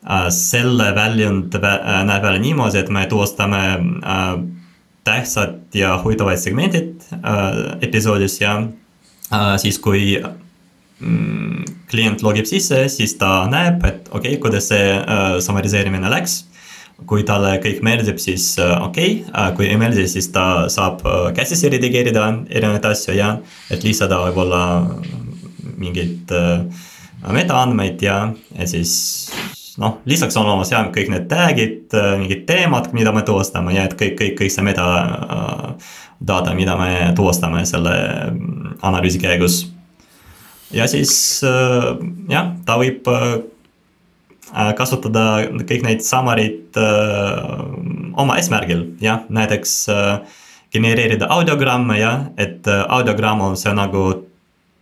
[0.00, 3.58] Uh, selle väljund näeb välja niimoodi, et me tuvastame
[4.00, 4.30] uh,
[5.04, 10.14] tähtsad ja huvitavad segmendid uh, episoodis ja uh, siis, kui
[11.00, 16.42] Mm, klient logib sisse, siis ta näeb, et okei okay,, kuidas see äh, summariseerimine läks.
[17.08, 19.30] Kui talle kõik meeldib, siis äh, okei okay.
[19.32, 23.34] äh,, kui ei meeldi, siis ta saab äh, käsitsi redigeerida erinevaid asju ja
[23.72, 24.62] et lisada võib-olla
[25.80, 26.32] mingeid
[27.32, 28.18] metaandmeid ja,
[28.56, 28.92] ja siis
[29.80, 33.96] noh, lisaks on olemas jah, kõik need tag'id, mingid teemad, mida me tuvastame ja et
[33.96, 34.86] kõik, kõik, kõik see meta
[36.20, 37.94] data, mida me tuvastame selle
[38.28, 39.62] mm, analüüsi käigus
[40.76, 43.08] ja siis jah, ta võib
[44.78, 45.24] kasutada
[45.66, 46.78] kõik neid summary'd
[48.20, 49.74] oma eesmärgil, jah, näiteks
[50.74, 54.04] genereerida audiogramme jah, et audiogramm on see nagu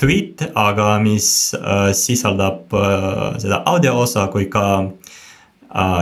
[0.01, 1.29] tweet, aga mis
[1.99, 2.75] sisaldab
[3.43, 4.65] seda audio osa kui ka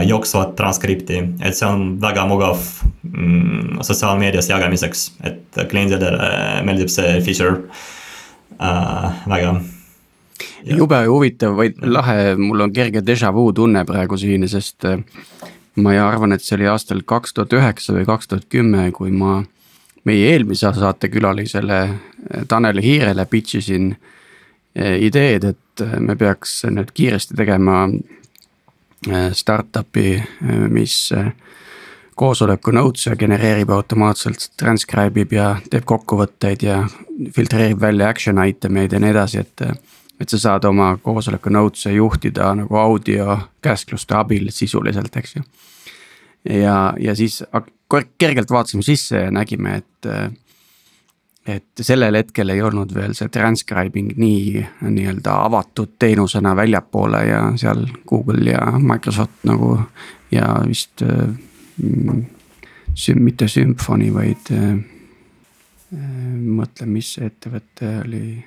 [0.07, 2.61] jooksvat transkripti, et see on väga mugav
[3.03, 7.65] mm, sotsiaalmeedias jagamiseks, et kliendidele meeldib see feature
[8.59, 9.11] äh,
[10.37, 14.99] väga jube huvitav, vaid lahe, mul on kerge déjà vu tunne praegu siin, sest äh,
[15.75, 19.43] ma arvan, et see oli aastal kaks tuhat üheksa või kaks tuhat kümme, kui ma
[20.07, 27.37] meie eelmise saatekülalisele äh, Tanel Hiirele pitch isin äh, ideed, et me peaks nüüd kiiresti
[27.37, 27.87] tegema
[29.37, 30.15] startup'i,
[30.73, 30.95] mis
[32.17, 36.79] koosoleku notes'e genereerib automaatselt, transcribe ib ja teeb kokkuvõtteid ja
[37.35, 39.61] filtreerib välja action item eid ja nii edasi, et
[40.19, 45.43] et sa saad oma koosoleku notes'e juhtida nagu audio käskluste abil sisuliselt, eks ju.
[46.61, 47.43] ja, ja siis
[48.17, 50.11] kergelt vaatasime sisse ja nägime, et.
[51.47, 57.85] et sellel hetkel ei olnud veel see transcribing nii nii-öelda avatud teenusena väljapoole ja seal
[58.09, 59.77] Google ja Microsoft nagu
[60.31, 61.01] ja vist
[61.77, 62.25] mm,.
[63.15, 64.75] mitte Symphony, vaid äh,
[65.95, 68.43] mõtlen, mis ettevõte oli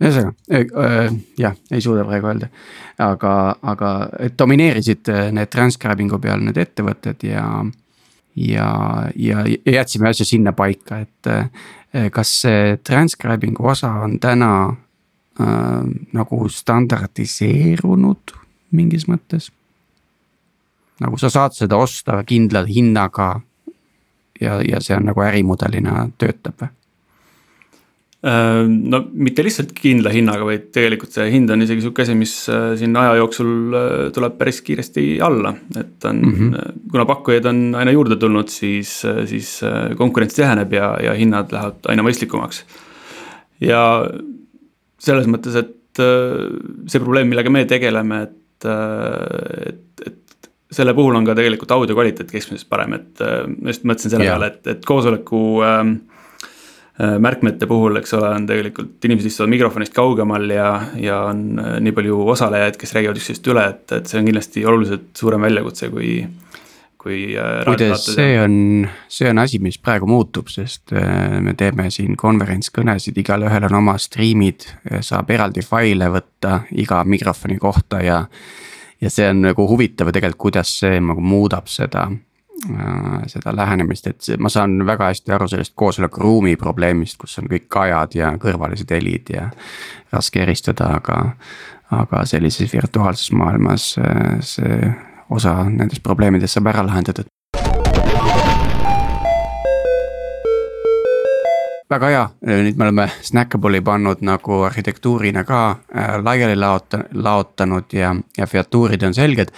[0.00, 2.48] ühesõnaga äh, jah, ei suuda praegu öelda.
[2.98, 3.90] aga, aga
[4.38, 7.44] domineerisid äh, need transcribing'u peal need ettevõtted ja.
[8.36, 8.70] ja,
[9.16, 15.84] ja, jätsime asja sinna paika, et äh, kas see transcribing'u osa on täna äh,
[16.16, 18.36] nagu standardiseerunud
[18.70, 19.50] mingis mõttes.
[21.00, 23.40] nagu sa saad seda osta kindla hinnaga.
[24.40, 26.79] ja, ja see on nagu ärimudelina töötab või?
[28.20, 32.34] Äh, no mitte lihtsalt kindla hinnaga, vaid tegelikult see hind on isegi sihuke asi, mis
[32.52, 35.54] äh, siin aja jooksul äh, tuleb päris kiiresti alla.
[35.80, 36.82] et on mm, -hmm.
[36.92, 38.92] kuna pakkujaid on aina juurde tulnud, siis,
[39.24, 39.62] siis
[39.96, 42.60] konkurents tiheneb ja, ja hinnad lähevad aina mõistlikumaks.
[43.60, 44.04] ja
[44.98, 48.68] selles mõttes, et see probleem, millega me tegeleme, et,
[49.66, 53.24] et, et selle puhul on ka tegelikult audio kvaliteet keskmisest parem, et
[53.56, 56.09] ma just mõtlesin selle peale, et, et koosoleku äh, Äh,
[57.00, 60.68] märkmete puhul, eks ole, on tegelikult inimesed istuvad mikrofonist kaugemal ja,
[61.00, 64.64] ja on äh, nii palju osalejaid, kes räägivad üksteist üle, et, et see on kindlasti
[64.68, 66.14] oluliselt suurem väljakutse kui,
[67.00, 67.20] kui.
[67.40, 68.56] Äh, kuidas see on,
[69.08, 74.68] see on asi, mis praegu muutub, sest me teeme siin konverentskõnesid, igalühel on oma striimid,
[75.06, 78.24] saab eraldi faile võtta iga mikrofoni kohta ja.
[79.00, 82.29] ja see on nagu huvitav tegelikult, kuidas see nagu muudab seda Äh,
[83.26, 88.16] seda lähenemist, et ma saan väga hästi aru sellest koosolekuruumi probleemist, kus on kõik kajad
[88.18, 89.48] ja kõrvalised helid ja
[90.12, 91.22] raske eristada, aga.
[91.90, 94.92] aga sellises virtuaalses maailmas äh, see
[95.30, 97.26] osa nendest probleemidest saab ära lahendatud.
[101.90, 108.14] väga hea, nüüd me oleme Snackable'i pannud nagu arhitektuurina ka äh, laiali laota-, laotanud ja,
[108.38, 109.50] ja featuurid on selged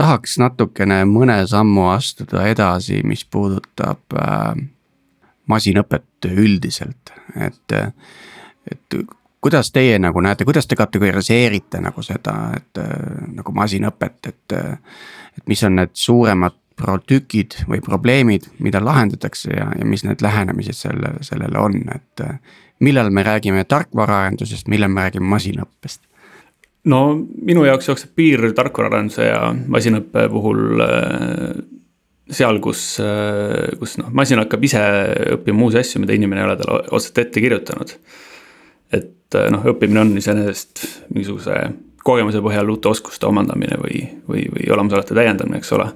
[0.00, 4.54] tahaks natukene mõne sammu astuda edasi, mis puudutab äh,
[5.50, 7.74] masinõpet üldiselt, et,
[8.70, 9.00] et
[9.40, 12.82] kuidas teie nagu näete, kuidas te kategoriseerite nagu seda, et
[13.34, 14.58] nagu masinõpet, et.
[15.38, 16.56] et mis on need suuremad
[17.06, 22.24] tükid või probleemid, mida lahendatakse ja, ja mis need lähenemised selle, sellele on, et.
[22.80, 26.09] millal me räägime tarkvaraarendusest, millal me räägime masinõppest?
[26.88, 31.60] No minu jaoks jookseb piir tarkvaraarenduse ja masinõppe puhul äh,
[32.30, 34.80] seal, kus, äh, kus noh, masin hakkab ise
[35.36, 37.94] õppima uusi asju, mida inimene ei ole talle otseselt ette kirjutanud.
[38.92, 41.58] et äh, noh, õppimine on iseenesest mingisuguse
[42.04, 45.90] kogemuse põhjal uute oskuste omandamine või, või, või olemasolevate täiendamine, eks ole.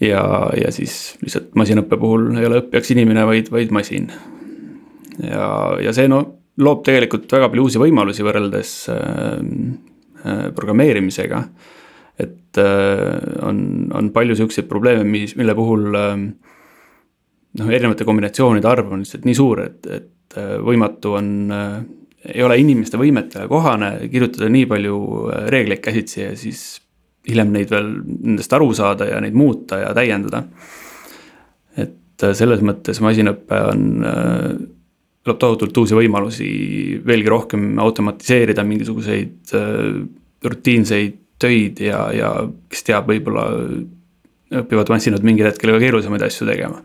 [0.00, 0.24] ja,
[0.56, 4.08] ja siis lihtsalt masinõppe puhul ei ole õppijaks inimene, vaid, vaid masin.
[5.20, 5.50] ja,
[5.84, 6.24] ja see no
[6.62, 9.40] loob tegelikult väga palju uusi võimalusi võrreldes äh,
[10.24, 11.42] äh, programmeerimisega.
[12.18, 19.02] et äh, on, on palju siukseid probleeme, mis, mille puhul noh, erinevate kombinatsioonide arv on
[19.02, 21.28] lihtsalt nii suur, et, et võimatu on
[22.24, 24.96] ei ole inimeste võimetele kohane kirjutada nii palju
[25.52, 26.62] reegleid käsitsi ja siis
[27.28, 30.44] hiljem neid veel nendest aru saada ja neid muuta ja täiendada.
[31.76, 33.84] et selles mõttes masinõpe on
[35.24, 36.48] loob tohutult uusi võimalusi
[37.06, 40.00] veelgi rohkem automatiseerida mingisuguseid äh,
[40.44, 42.30] rutiinseid töid ja, ja
[42.70, 43.44] kes teab, võib-olla
[44.62, 46.82] õpivad massinad mingil hetkel ka keerulisemaid asju tegema.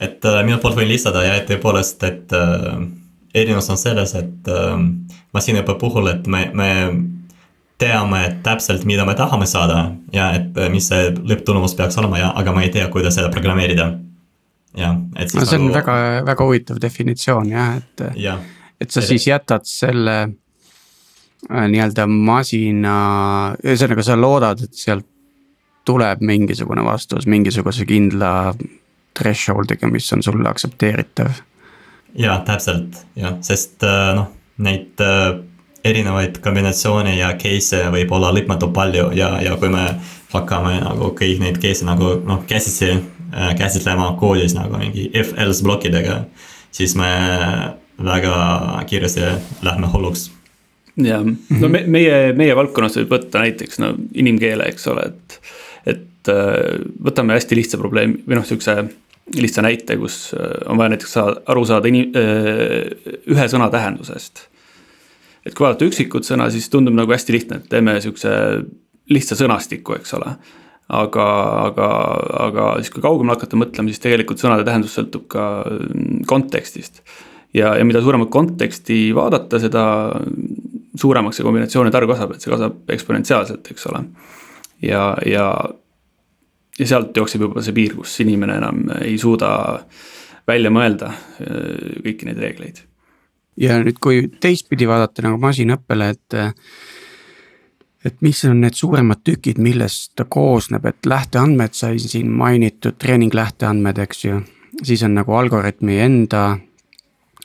[0.00, 2.84] et äh, minu poolt võin lisada ja et tõepoolest, et äh,
[3.34, 4.76] erinevus on selles, et äh,
[5.36, 6.70] masinaõppe puhul, et me, me
[7.80, 12.52] teame täpselt, mida me tahame saada ja et mis see lõpptulemus peaks olema ja, aga
[12.52, 13.94] ma ei tea, kuidas seda programmeerida
[14.76, 15.74] jah, et siis no see on nagu...
[15.78, 18.38] väga, väga huvitav definitsioon jah, et ja..
[18.80, 22.96] et sa siis jätad selle äh, nii-öelda masina,
[23.64, 25.06] ühesõnaga sa loodad, et sealt
[25.88, 28.54] tuleb mingisugune vastus mingisuguse kindla
[29.18, 31.40] threshold'iga, mis on sulle aktsepteeritav.
[32.14, 34.30] ja täpselt jah, sest äh, noh,
[34.62, 35.40] neid äh,
[35.84, 39.86] erinevaid kombinatsioone ja case'e võib olla lõpmatult palju ja, ja kui me
[40.32, 42.98] hakkame nagu kõik neid case'e nagu noh käsitsi
[43.58, 46.24] käsitlema koodis nagu mingi if-else plokkidega,
[46.74, 47.10] siis me
[48.04, 48.34] väga
[48.86, 49.20] kiiresti
[49.62, 50.30] lähme hulluks.
[50.96, 51.24] jah,
[51.60, 55.38] no me, meie, meie valdkonnas võib võtta näiteks no inimkeele, eks ole, et,
[55.94, 58.84] et äh, võtame hästi lihtsa probleemi või noh, sihukese
[59.36, 62.10] lihtsa näite, kus äh, on vaja näiteks saada, aru saada inim-,
[63.30, 64.46] ühe sõna tähendusest.
[65.46, 68.34] et kui vaadata üksikut sõna, siis tundub nagu hästi lihtne, et teeme sihukese
[69.10, 70.34] lihtsa sõnastiku, eks ole
[70.90, 71.26] aga,
[71.68, 71.88] aga,
[72.46, 77.02] aga siis, kui kaugemale hakata mõtlema, siis tegelikult sõnade tähendus sõltub ka mm, kontekstist.
[77.56, 79.84] ja, ja mida suuremat konteksti vaadata, seda
[80.98, 84.04] suuremaks see kombinatsioonide arv kasvab, et see kasvab eksponentsiaalselt, eks ole.
[84.86, 85.48] ja, ja,
[86.78, 89.52] ja sealt jookseb juba see piir, kus inimene enam ei suuda
[90.50, 92.82] välja mõelda äh, kõiki neid reegleid.
[93.60, 96.40] ja nüüd, kui teistpidi vaadata nagu masinõppele, et
[98.04, 103.34] et mis on need suuremad tükid, millest ta koosneb, et lähteandmed sai siin mainitud, treening
[103.34, 104.40] lähteandmed, eks ju.
[104.82, 106.58] siis on nagu algoritmi enda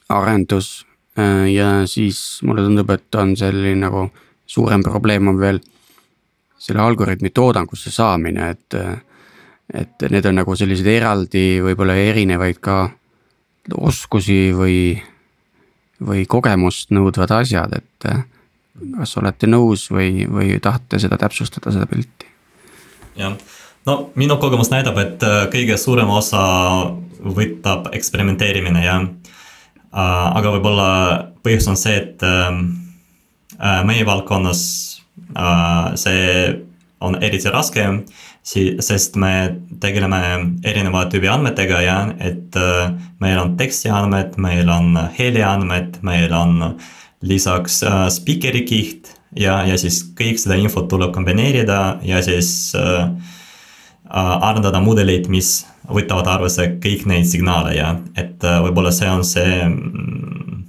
[0.10, 0.86] arendus,
[1.52, 4.10] ja siis mulle tundub, et on selline nagu
[4.46, 5.60] suurem probleem on veel
[6.58, 8.80] selle algoritmi toodangusse saamine, et.
[9.74, 12.84] et need on nagu sellised eraldi, võib-olla erinevaid ka
[13.82, 14.94] oskusi või,
[16.06, 18.35] või kogemust nõudvad asjad, et.
[18.98, 22.28] Kas olete nõus või, või tahate seda täpsustada, seda pilti?
[23.20, 23.38] jah,
[23.88, 26.44] no minu kogemus näitab, et kõige suurem osa
[27.26, 29.18] võtab eksperimenteerimine ja äh,
[29.96, 30.90] aga võib-olla
[31.46, 34.62] põhjus on see, et äh, meie valdkonnas
[35.38, 36.30] äh, see
[37.06, 37.86] on eriti raske,
[38.46, 39.32] sest me
[39.82, 40.20] tegeleme
[40.66, 42.92] erineva tüübi andmetega ja et äh,
[43.24, 46.78] meil on tekstiandmed, meil on heliandmed, meil on
[47.22, 53.10] lisaks äh, speaker'i kiht ja, ja siis kõik seda infot tuleb kombineerida ja siis äh,
[54.06, 59.58] arendada mudeleid, mis võtavad arvesse kõik neid signaale ja et äh, võib-olla see on see
[59.66, 60.62] mm,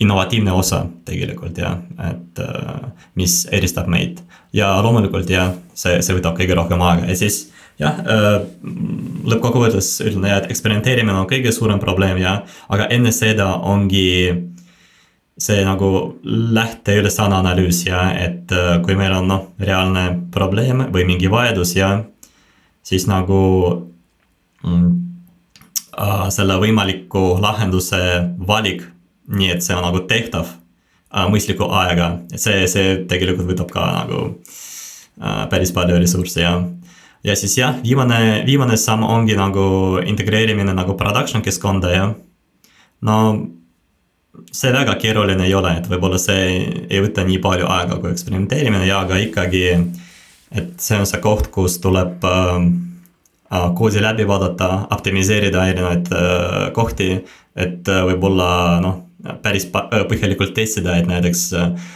[0.00, 1.76] innovatiivne osa tegelikult ja,
[2.08, 4.20] et äh, mis eristab meid.
[4.52, 7.06] ja loomulikult jah, see, see võtab kõige rohkem aega.
[7.06, 8.38] Ja siis jah, äh,
[9.28, 14.32] lõppkokkuvõttes ütlen et eksperimenteerimine on kõige suurem probleem ja, aga enne seda ongi
[15.40, 18.52] see nagu lähteülesanne analüüs ja et
[18.84, 21.94] kui meil on noh, reaalne probleem või mingi vajadus ja
[22.82, 23.42] siis nagu
[24.66, 24.88] mm,
[25.98, 28.00] äh, selle võimaliku lahenduse
[28.48, 28.84] valik,
[29.30, 33.86] nii et see on nagu tehtav äh, mõistliku ajaga, et see, see tegelikult võtab ka
[34.00, 34.22] nagu
[35.20, 36.58] äh, päris palju ressursse ja
[37.20, 42.04] ja siis jah, viimane, viimane samm ongi nagu integreerimine nagu production keskkonda ja
[43.04, 43.16] no
[44.52, 46.44] see väga keeruline ei ole, et võib-olla see
[46.88, 49.64] ei võta nii palju aega kui eksperimenteerimine ja aga ikkagi
[50.50, 52.56] et see on see koht, kus tuleb äh,
[53.54, 57.12] äh, koodi läbi vaadata, optimiseerida erinevaid äh, kohti,
[57.56, 58.50] et äh, võib-olla
[58.82, 59.00] noh,
[59.44, 61.90] päris põhjalikult testida, et näiteks äh,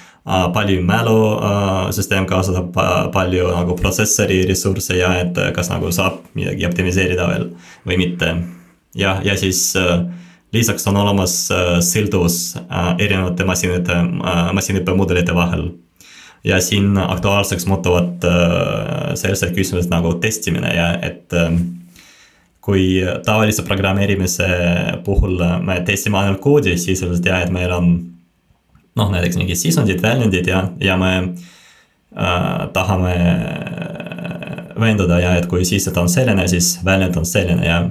[0.55, 2.77] palju mälusüsteem äh, kasutab
[3.13, 7.49] palju nagu protsessori ressursse ja et kas nagu saab midagi optimiseerida veel
[7.89, 8.37] või mitte.
[8.95, 10.07] ja, ja siis äh,
[10.55, 12.55] lisaks on olemas äh, sõltuvus
[12.99, 13.97] erinevate masinate,
[14.55, 15.73] masinõppemudelite vahel.
[16.45, 21.57] Ja siin aktuaalseks muutuvad äh, sellised küsimused nagu testimine ja et ähm,
[22.65, 24.49] kui tavalise programmeerimise
[25.05, 27.91] puhul me testime ainult koodi, siis sisuliselt ja, et meil on
[28.97, 33.17] noh, näiteks mingid sisendid, väljundid ja, ja me äh, tahame
[34.81, 37.83] veenduda ja et kui sisend on selline, siis väljund on selline ja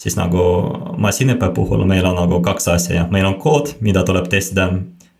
[0.00, 0.42] siis nagu
[0.98, 4.70] masinõppe puhul meil on nagu kaks asja ja meil on kood, mida tuleb testida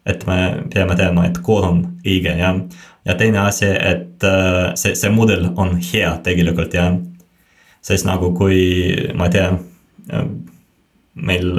[0.07, 0.38] et me
[0.73, 2.55] peame teadma, et kood on õige ja,
[3.07, 6.90] ja teine asi, et äh, see, see mudel on hea tegelikult ja.
[7.85, 8.61] sest nagu kui
[9.16, 9.53] ma ei tea,
[10.14, 10.27] äh,
[11.14, 11.53] meil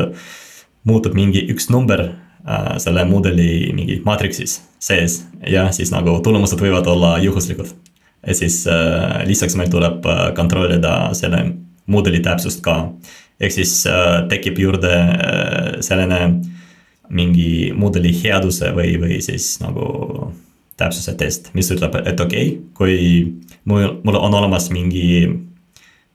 [0.87, 6.89] muutub mingi üks number äh, selle mudeli mingi maatriksis sees ja siis nagu tulemused võivad
[6.89, 7.69] olla juhuslikud.
[8.25, 8.63] ja siis
[9.25, 10.05] lisaks meil tuleb
[10.37, 11.45] kontrollida selle
[11.85, 12.93] mudeli täpsust ka.
[13.39, 16.41] ehk siis äh, tekib juurde äh, selline
[17.09, 20.31] mingi mudeli headuse või, või siis nagu
[20.79, 22.95] täpsuse test, mis ütleb, et okei okay,, kui
[23.65, 25.27] mul, mul on olemas mingi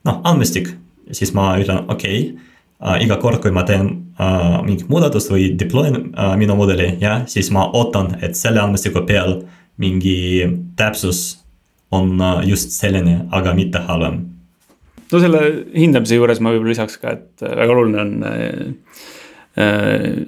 [0.07, 0.72] noh, andmestik,
[1.12, 2.46] siis ma ütlen okei okay,
[2.81, 7.24] äh,, iga kord, kui ma teen äh, mingit muudatust või deploy'n äh, minu mudeli, jah,
[7.31, 9.40] siis ma ootan, et selle andmestiku peal
[9.83, 10.46] mingi
[10.79, 11.42] täpsus
[11.94, 14.22] on äh, just selline, aga mitte halvem.
[15.12, 15.42] No selle
[15.75, 19.01] hindamise juures ma võib-olla lisaks ka, et äh, väga oluline on äh,
[19.62, 20.21] äh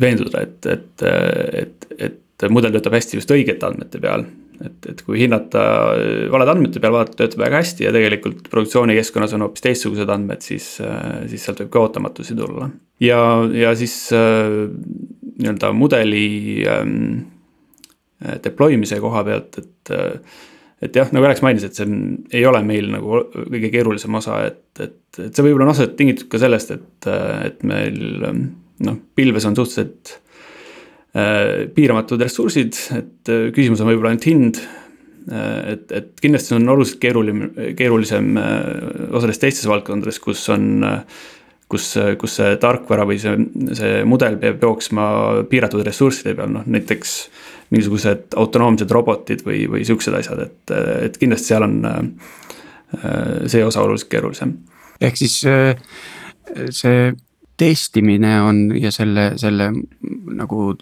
[0.00, 4.24] veenduda, et, et, et, et mudel töötab hästi just õigete andmete peal.
[4.64, 5.62] et, et kui hinnata
[6.30, 10.66] valede andmete peal, vaadata, töötab väga hästi ja tegelikult produktsioonikeskkonnas on hoopis teistsugused andmed, siis,
[11.30, 12.68] siis sealt võib ka ootamatusi tulla.
[13.02, 13.20] ja,
[13.54, 16.26] ja siis nii-öelda mudeli
[16.70, 16.98] ähm,
[18.42, 19.94] deploy mise koha pealt, et
[20.84, 21.88] et jah, nagu Alex mainis, et see
[22.34, 26.30] ei ole meil nagu kõige keerulisem osa, et, et, et see võib-olla on osaliselt tingitud
[26.32, 27.08] ka sellest, et,
[27.48, 27.98] et meil
[28.84, 30.16] noh, pilves on suhteliselt
[31.16, 35.76] äh, piiramatud ressursid, et äh, küsimus on võib-olla ainult hind äh,.
[35.76, 38.60] et, et kindlasti on oluliselt keeruline, keerulisem äh,
[39.14, 41.24] osades teistes valdkondades, kus on äh,
[41.70, 43.34] kus, kus see tarkvara või see,
[43.74, 45.06] see mudel peab jooksma
[45.50, 47.16] piiratud ressursside peal, noh näiteks
[47.70, 50.74] mingisugused autonoomsed robotid või, või siuksed asjad, et,
[51.08, 52.02] et kindlasti seal on äh,
[53.50, 54.56] see osa oluliselt keerulisem.
[55.00, 56.98] ehk siis see
[57.56, 59.70] testimine on ja selle, selle
[60.34, 60.74] nagu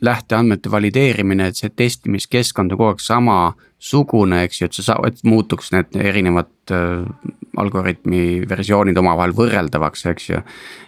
[0.00, 5.72] lähteandmete valideerimine, et see testimiskeskkond on kogu aeg samasugune, eks ju, et sa, et muutuks
[5.74, 10.42] need erinevad äh, algoritmi versioonid omavahel võrreldavaks, eks ju.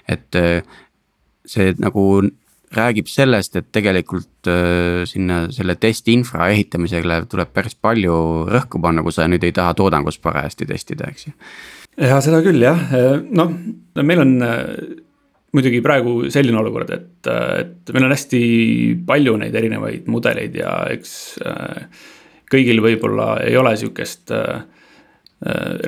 [0.08, 0.62] et äh,
[1.46, 2.04] see nagu
[2.76, 8.16] räägib sellest, et tegelikult äh, sinna selle testi infra ehitamisele tuleb päris palju
[8.50, 11.36] rõhku panna, kui sa nüüd ei taha toodangus parajasti testida, eks ju.
[12.06, 12.82] ja seda küll jah,
[13.34, 13.54] noh,
[14.02, 14.66] meil on äh,
[15.56, 18.42] muidugi praegu selline olukord, et, et meil on hästi
[19.06, 21.14] palju neid erinevaid mudeleid ja eks
[21.46, 22.04] äh,
[22.50, 24.62] kõigil võib-olla ei ole sihukest äh,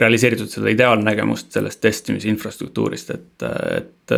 [0.00, 3.44] realiseeritud seda ideaalnägemust sellest testimise infrastruktuurist, et,
[3.76, 4.14] et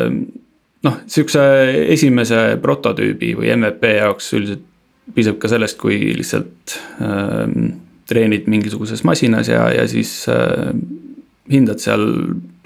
[0.84, 1.44] noh, sihukese
[1.94, 4.70] esimese prototüübi või MVP jaoks üldiselt
[5.14, 7.42] piisab ka sellest, kui lihtsalt äh,
[8.08, 10.72] treenid mingisuguses masinas ja, ja siis äh,
[11.52, 12.06] hindad seal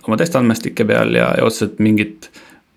[0.06, 2.30] oma testandmestike peal ja, ja otseselt mingit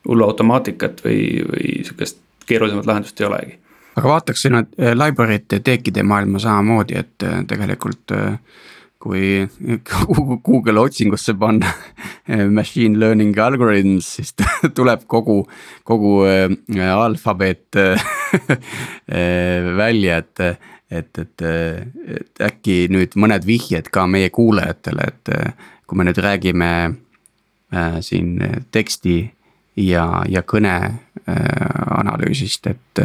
[0.08, 2.20] hullu automaatikat või, või sihukest
[2.50, 3.58] keerulisemat lahendust ei olegi.
[3.96, 8.38] aga vaataks sinna äh, library'te teekide maailma samamoodi, et äh, tegelikult äh,
[9.02, 9.48] kui
[10.46, 11.72] Google otsingusse panna
[12.58, 14.36] machine learning algorithms, siis
[14.78, 15.42] tuleb kogu,
[15.88, 16.48] kogu äh,
[16.94, 20.40] alfabet äh, välja, et.
[20.92, 25.30] et, et, et äkki nüüd mõned vihjed ka meie kuulajatele, et
[25.88, 26.68] kui me nüüd räägime
[27.72, 28.34] äh, siin
[28.76, 29.16] teksti
[29.80, 30.76] ja, ja kõne
[31.32, 33.04] analüüsist, et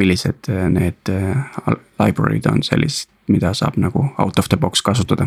[0.00, 1.14] millised need
[2.02, 5.26] library'd on sellist mida saab nagu out of the box kasutada.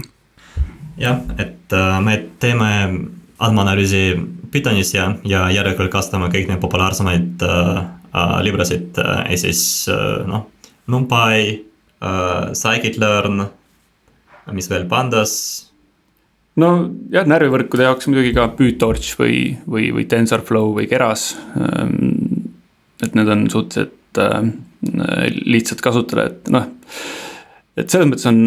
[0.97, 2.71] jah, et äh, me teeme
[3.39, 4.15] andmeanalüüsi
[4.51, 7.83] Pythonis ja, ja järelikult kasutame kõik neid populaarsemaid äh,
[8.15, 10.47] äh librasid äh, ja siis äh, noh,
[10.87, 11.41] NumPy
[11.99, 13.47] äh,, scikit-learn,
[14.53, 15.33] mis veel, Pandas
[16.61, 16.69] no
[17.11, 21.33] jah, närvivõrkude jaoks muidugi ka PyTorch või, või, või TensorFlow või Keras.
[21.59, 22.55] Ähm,
[23.03, 24.51] et need on suhteliselt äh,
[25.43, 26.69] lihtsad kasutada, et noh
[27.75, 28.45] et selles mõttes on,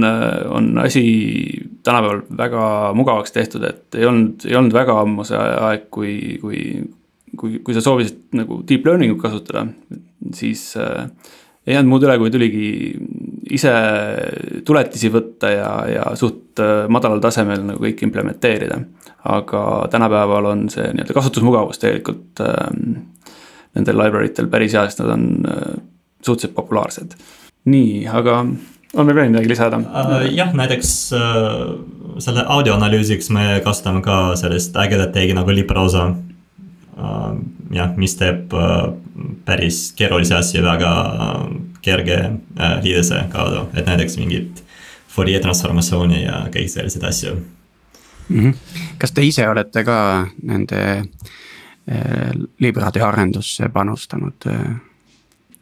[0.57, 1.03] on asi
[1.85, 6.63] tänapäeval väga mugavaks tehtud, et ei olnud, ei olnud väga ammu see aeg, kui, kui,
[7.37, 9.67] kui, kui sa soovisid nagu deep learning ut kasutada,
[10.37, 11.11] siis äh,
[11.69, 12.69] ei jäänud muud üle, kui tuligi
[13.53, 13.73] ise
[14.67, 18.81] tuletisi võtta ja, ja suht äh, madalal tasemel nagu kõik implementeerida.
[19.29, 19.63] aga
[19.93, 22.71] tänapäeval on see nii-öelda kasutusmugavus tegelikult äh,
[23.77, 25.77] nendel library tel päris hea, sest nad on äh,
[26.25, 27.17] suhteliselt populaarsed.
[27.69, 28.41] nii, aga
[28.95, 30.25] on meil veel midagi lisada uh,?
[30.33, 31.75] jah, näiteks uh,
[32.23, 37.35] selle audioanalüüsiks me kasutame ka sellist ägedat teegi nagu Liprosa uh,.
[37.75, 38.89] jah, mis teeb uh,
[39.45, 40.95] päris keerulisi asju väga
[41.85, 44.65] kerge uh, liidese kaudu, et näiteks mingit
[45.09, 47.37] Fourier transformatsiooni ja kõik selliseid asju
[48.29, 48.41] mm.
[48.41, 48.55] -hmm.
[48.99, 50.83] kas te ise olete ka nende
[51.91, 54.88] äh, librade arendusse panustanud äh?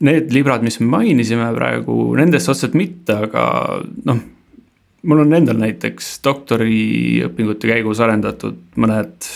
[0.05, 3.45] Need librad, mis me mainisime praegu, nendest otseselt mitte, aga
[4.09, 4.25] noh.
[5.07, 9.29] mul on endal näiteks doktoriõpingute käigus arendatud mõned,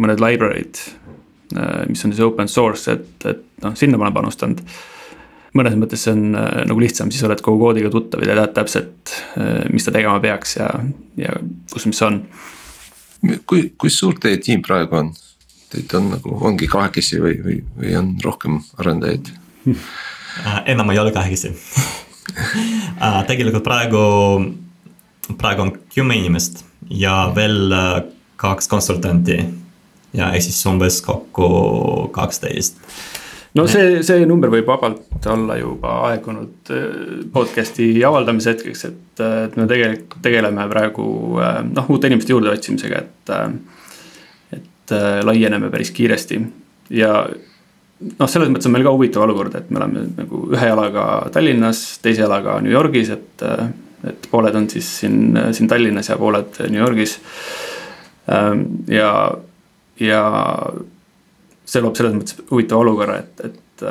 [0.00, 0.80] mõned library'd.
[1.88, 4.60] mis on siis open source, et, et noh, sinna ma olen panustanud.
[5.54, 9.14] mõnes mõttes see on nagu lihtsam, siis oled kogu koodiga tuttav ja tead täpselt,
[9.70, 10.68] mis ta tegema peaks ja,
[11.16, 11.36] ja
[11.72, 12.24] kus, mis on.
[13.46, 15.14] kui, kui suur teie tiim praegu on?
[15.70, 19.32] Teid on nagu, ongi kahekesi või, või, või on rohkem arendajaid?
[19.66, 21.52] Äh, enam ei ole kahekesi
[23.02, 23.98] äh, tegelikult praegu,
[25.38, 28.00] praegu on kümme inimest ja veel äh,
[28.36, 29.44] kaks konsultanti.
[30.14, 31.46] ja ehk siis umbes kokku
[32.14, 32.82] kaksteist
[33.54, 36.74] no see, see number võib vabalt olla juba aegunud
[37.32, 41.06] podcast'i avaldamise hetkeks, et, et me tegelikult tegeleme praegu
[41.70, 43.34] noh, uute inimeste juurdeotsimisega, et.
[44.58, 44.94] et
[45.24, 46.36] laieneme päris kiiresti
[46.92, 47.14] ja
[48.00, 51.84] noh, selles mõttes on meil ka huvitav olukord, et me oleme nagu ühe jalaga Tallinnas,
[52.04, 53.46] teise jalaga New Yorgis, et.
[54.04, 57.14] et pooled on siis siin, siin Tallinnas ja pooled New Yorgis.
[58.28, 59.08] Ähm, ja,
[59.96, 60.20] ja
[61.64, 63.84] see loob selles mõttes huvitava olukorra, et, et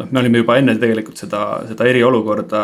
[0.00, 2.62] noh, me olime juba enne tegelikult seda, seda eriolukorda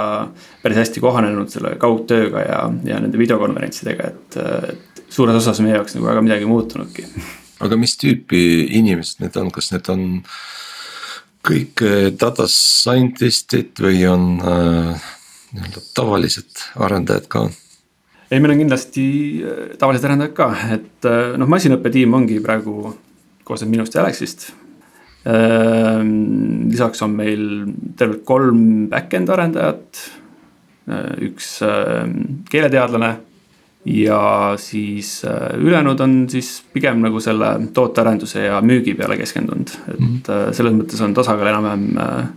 [0.63, 4.39] päris hästi kohanenud selle kaugtööga ja, ja nende videokonverentsidega, et,
[4.73, 7.07] et suures osas meie jaoks nagu väga midagi muutunudki.
[7.65, 8.43] aga mis tüüpi
[8.81, 10.07] inimesed need on, kas need on
[11.49, 15.09] kõik äh, data scientist'id või on äh,
[15.55, 17.47] nii-öelda tavalised arendajad ka?
[18.29, 19.05] ei, meil on kindlasti
[19.41, 22.93] äh, tavalised arendajad ka, et noh, masinõppetiim ongi praegu
[23.49, 24.51] koosneb minust ja Alexist.
[26.69, 27.43] lisaks on meil
[27.97, 28.61] tervelt kolm
[28.93, 30.03] back-end arendajat,
[31.25, 31.49] üks
[32.49, 33.11] keeleteadlane
[33.89, 40.01] ja siis äh, ülejäänud on siis pigem nagu selle tootearenduse ja müügi peale keskendunud, et
[40.01, 40.53] mm -hmm.
[40.53, 42.29] selles mõttes on tasakaal enam-vähem, äh,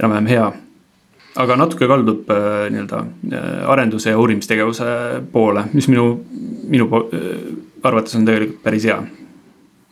[0.00, 0.52] enam-vähem hea.
[1.36, 2.28] aga natuke kaldub
[2.70, 3.04] nii-öelda
[3.66, 4.84] arenduse ja uurimistegevuse
[5.32, 6.24] poole, mis minu,
[6.68, 6.88] minu
[7.82, 9.02] arvates on tegelikult päris hea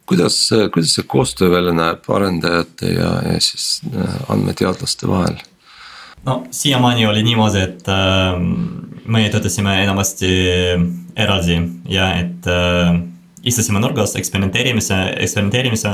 [0.06, 3.82] kuidas, kuidas see koostöö välja näeb arendajate ja, ja siis
[4.28, 5.36] andmeteadlaste vahel?
[6.24, 8.38] no siiamaani oli niimoodi, et äh,
[9.05, 10.30] meie töötasime enamasti
[11.18, 11.59] eraldi
[11.90, 12.94] ja et äh,
[13.42, 15.92] istusime nurgas, eksperimenteerimise, eksperimenteerimise,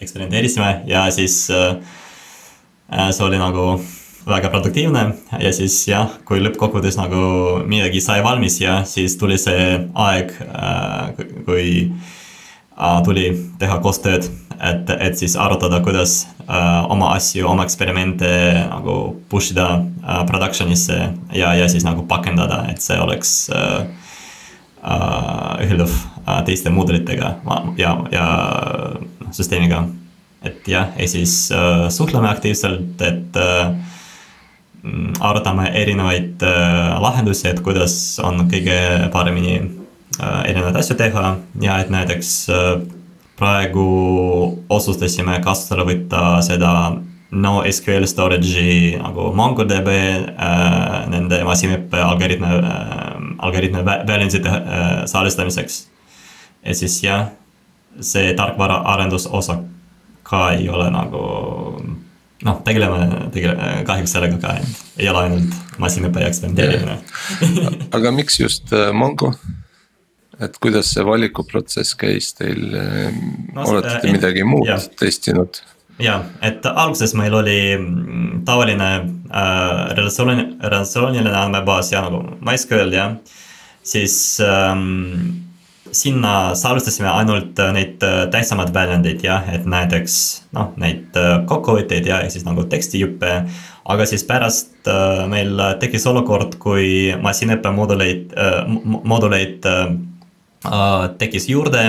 [0.00, 1.76] eksperimenteerisime ja siis äh,
[2.92, 3.76] äh, see oli nagu
[4.26, 5.04] väga produktiivne
[5.38, 11.26] ja siis jah, kui lõppkokkuvõttes nagu midagi sai valmis ja siis tuli see aeg äh,,
[11.46, 12.14] kui äh,
[13.04, 14.28] tuli teha koostööd,
[14.60, 18.28] et, et siis arutada, kuidas äh, oma asju, oma eksperimente
[18.68, 18.98] nagu
[19.30, 20.98] push ida äh, production'isse
[21.36, 23.86] ja, ja siis nagu pakendada, et see oleks äh,
[25.64, 25.90] ühilduv
[26.46, 27.32] teiste mudelitega
[27.78, 28.26] ja, ja
[29.18, 29.80] noh, süsteemiga.
[30.46, 31.48] et jah, ja siis
[31.90, 33.38] suhtleme aktiivselt, et
[34.86, 36.42] Mm, arutame erinevaid
[37.02, 38.76] lahendusi, et kuidas on kõige
[39.10, 39.56] paremini
[40.20, 42.70] erinevaid asju teha ja et näiteks äh,
[43.36, 43.88] praegu
[44.72, 46.72] otsustasime kasutusele võtta seda
[47.36, 55.86] NoSQL storage'i nagu MongoDB äh, nende masinõppe algoritme äh,, algoritme väljundite äh, salvestamiseks.
[56.62, 57.28] et siis jah,
[58.00, 59.60] see tarkvara arendusosa
[60.26, 61.20] ka ei ole nagu
[62.44, 66.98] noh, tegeleme, tegeleme kahjuks sellega ka, et ei ole ainult masinõpe ja eksperimenteerimine
[67.98, 69.34] aga miks just äh, Mongo?
[70.42, 74.84] Et kuidas see valikuprotsess käis teil no,, olete te midagi muud jah.
[75.00, 75.62] testinud?
[76.02, 83.10] ja, et alguses meil oli mm, tavaline äh, relatsiooniline, relatsiooniline andmebaas ja nagu MySQL ja
[83.86, 85.46] siis ähm,
[85.92, 90.18] sinna salvestasime ainult äh, neid äh, tähtsamad väljundeid jah, et näiteks
[90.56, 93.38] noh, neid äh, kokkuvõtteid ja, ja siis nagu tekstijuppe.
[93.86, 94.88] aga siis pärast
[95.30, 98.32] meil tekkis olukord, kui masinõppe mooduleid,
[99.06, 99.68] mooduleid
[101.18, 101.82] tekkis juurde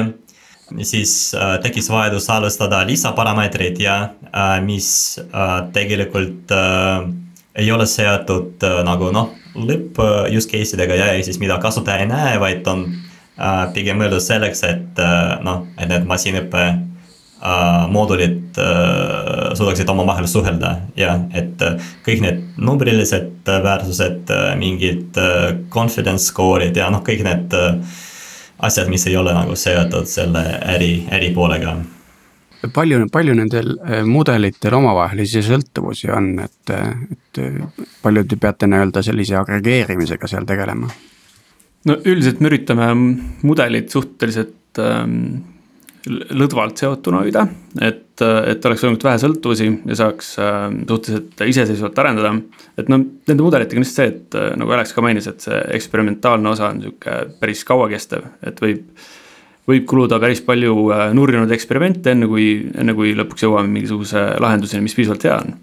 [0.84, 3.98] siis äh, tekkis vajadus salvestada lisaparameetreid ja
[4.28, 7.08] äh, mis äh, tegelikult äh,
[7.56, 12.12] ei ole seotud äh, nagu noh, lõpp use case idega ja, siis mida kasutaja ei
[12.12, 12.84] näe, vaid on
[13.38, 20.72] Äh, pigem mõeldud selleks, et äh, noh, et need masinõppe äh, moodulid suudaksid omavahel suhelda.
[20.98, 21.62] Ja et
[22.06, 25.20] kõik need numbrilised väärtused, mingid
[25.70, 27.54] confidence score'id ja noh, kõik need
[28.60, 30.44] asjad, mis ei ole nagu seotud selle
[30.76, 31.78] äri, äri poolega
[32.74, 33.76] palju, palju nendel
[34.08, 37.42] mudelitel omavahelisi sõltuvusi on, et, et
[38.02, 40.90] palju te peate nii-öelda sellise agregeerimisega seal tegelema?
[41.88, 42.90] no üldiselt me üritame
[43.46, 45.46] mudelit suhteliselt ähm,
[46.08, 47.44] lõdvalt seotuna hoida,
[47.82, 52.34] et, et oleks võimalikult vähe sõltuvusi ja saaks äh, suhteliselt iseseisvalt arendada.
[52.78, 55.62] et noh, nende mudelitega on lihtsalt see, et äh, nagu Alex ka mainis, et see
[55.78, 58.84] eksperimentaalne osa on sihuke päris kauakestev, et võib.
[59.68, 64.86] võib kuluda päris palju äh, nurjunud eksperimente, enne kui, enne kui lõpuks jõuame mingisuguse lahenduseni,
[64.86, 65.58] mis piisavalt hea on.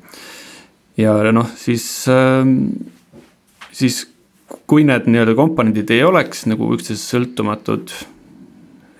[1.00, 2.42] ja noh, siis äh,,
[3.72, 4.04] siis
[4.68, 7.92] kui need nii-öelda komponendid ei oleks nagu üksteisest sõltumatud,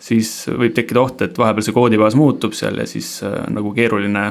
[0.05, 4.26] siis võib tekkida oht, et vahepeal see koodibaas muutub seal ja siis äh, nagu keeruline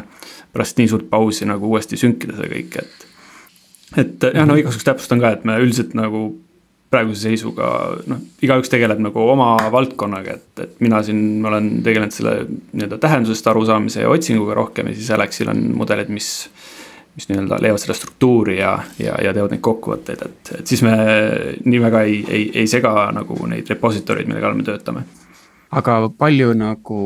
[0.54, 3.06] pärast nii suurt pausi nagu uuesti sünkida see kõik, et.
[4.06, 6.28] et jah, no igasuguses täpsustan ka, et me üldiselt nagu
[6.94, 7.68] praeguse seisuga
[8.10, 13.50] noh, igaüks tegeleb nagu oma valdkonnaga, et, et mina siin olen tegelenud selle nii-öelda tähendusest
[13.50, 16.30] arusaamise ja otsinguga rohkem ja siis Alexil on mudelid, mis
[17.14, 20.96] mis nii-öelda leiavad seda struktuuri ja, ja, ja teevad neid kokkuvõtteid, et, et siis me
[21.62, 25.04] nii väga ei, ei, ei sega nagu neid repository'd, mille kallal me töötame.
[25.74, 27.00] Aga palju nagu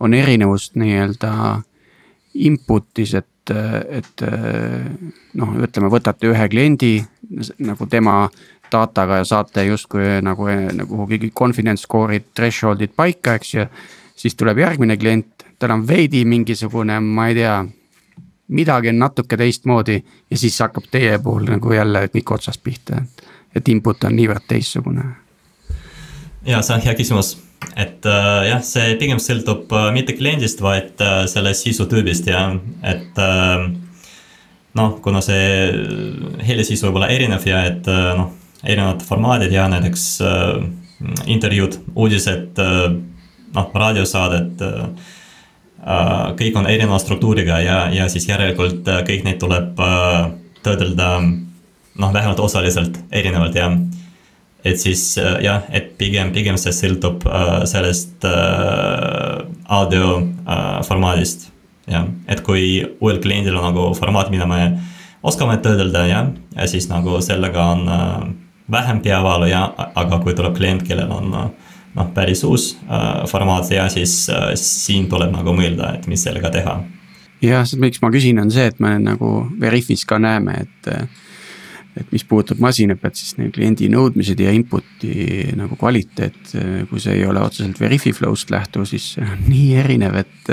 [0.00, 1.32] on erinevust nii-öelda
[2.46, 3.52] input'is, et,
[3.88, 4.24] et
[5.40, 6.98] noh, ütleme, võtate ühe kliendi
[7.64, 8.26] nagu tema
[8.72, 13.66] dataga ja saate justkui nagu, nagu kuhugi confidence score'id, threshold'id paika, eks ju.
[14.16, 17.56] siis tuleb järgmine klient, tal on veidi mingisugune, ma ei tea
[18.48, 23.02] midagi on natuke teistmoodi ja siis hakkab teie puhul nagu jälle kõik otsast pihta,
[23.54, 25.04] et, input on niivõrd teistsugune.
[26.44, 27.36] ja see on hea küsimus,
[27.76, 32.48] et äh, jah, see pigem sõltub äh, mitte kliendist, vaid äh, selle sisu tüübist ja
[32.84, 33.66] et äh,
[34.76, 35.44] noh, kuna see
[36.46, 38.32] helisisu võib olla erinev ja et äh, noh,
[38.64, 40.64] erinevad formaadid ja näiteks äh,
[41.28, 42.88] intervjuud, uudised äh,,
[43.56, 45.14] noh, raadiosaadet äh,
[45.86, 50.16] Äh, kõik on erineva struktuuriga ja, ja siis järelikult äh, kõik neid tuleb äh,
[50.66, 53.68] töödelda noh, vähemalt osaliselt erinevalt ja
[54.66, 57.26] et siis jah, et pigem, pigem see sõltub
[57.70, 58.26] sellest
[59.70, 60.16] audio
[60.86, 61.50] formaadist.
[61.86, 64.78] jah, et kui uuel kliendil on nagu formaat, mida me
[65.26, 67.86] oskame töödelda jah, ja siis nagu sellega on
[68.70, 72.72] vähem peavalu ja, aga kui tuleb klient, kellel on noh, päris uus
[73.30, 74.26] formaat ja siis
[74.60, 76.80] siin tuleb nagu mõelda, et mis sellega teha.
[77.42, 80.92] jah, miks ma küsin, on see, et me nagu Veriffis ka näeme, et
[81.96, 86.52] et mis puudutab masinõpet, siis need kliendi nõudmised ja input'i nagu kvaliteet,
[86.90, 90.52] kui see ei ole otseselt Verififlow'st lähtuv, siis see on nii erinev, et.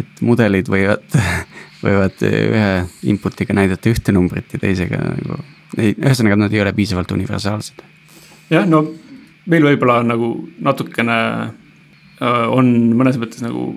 [0.00, 1.16] et mudelid võivad,
[1.84, 2.68] võivad ühe
[3.12, 5.40] input'iga näidata ühte numbrit ja teisega nagu,
[5.76, 7.82] ühesõnaga nad ei ole piisavalt universaalsed.
[8.50, 8.84] jah, no
[9.50, 13.74] meil võib-olla nagu natukene äh, on mõnes mõttes nagu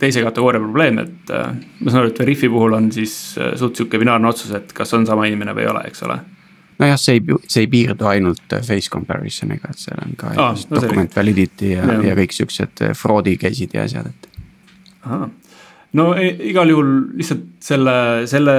[0.00, 3.78] teise kategooria probleem, et äh, ma saan aru, et Veriffi puhul on siis äh, suht
[3.78, 6.18] sihuke binaarne otsus, et kas on sama inimene või ei ole, eks ole.
[6.80, 10.56] nojah, see ei, see ei piirdu ainult äh, face comparison'iga, et seal on ka Aa,
[10.70, 14.30] no document validity ja, ja, ja kõik siuksed fraud'i case'id ja asjad, et.
[15.98, 17.96] no e, igal juhul lihtsalt selle,
[18.30, 18.56] selle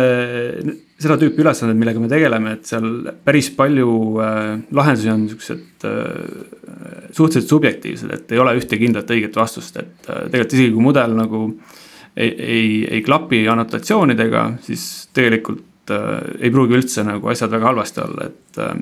[1.02, 2.88] seda tüüpi ülesanded, millega me tegeleme, et seal
[3.26, 3.92] päris palju
[4.22, 4.40] äh,
[4.76, 6.02] lahendusi on siuksed äh,
[7.12, 11.16] suhteliselt subjektiivsed, et ei ole ühte kindlat õiget vastust, et äh, tegelikult isegi kui mudel
[11.18, 11.44] nagu
[12.16, 14.86] ei, ei, ei klapi annotatsioonidega, siis
[15.16, 18.76] tegelikult äh, ei pruugi üldse nagu asjad väga halvasti olla, et äh,.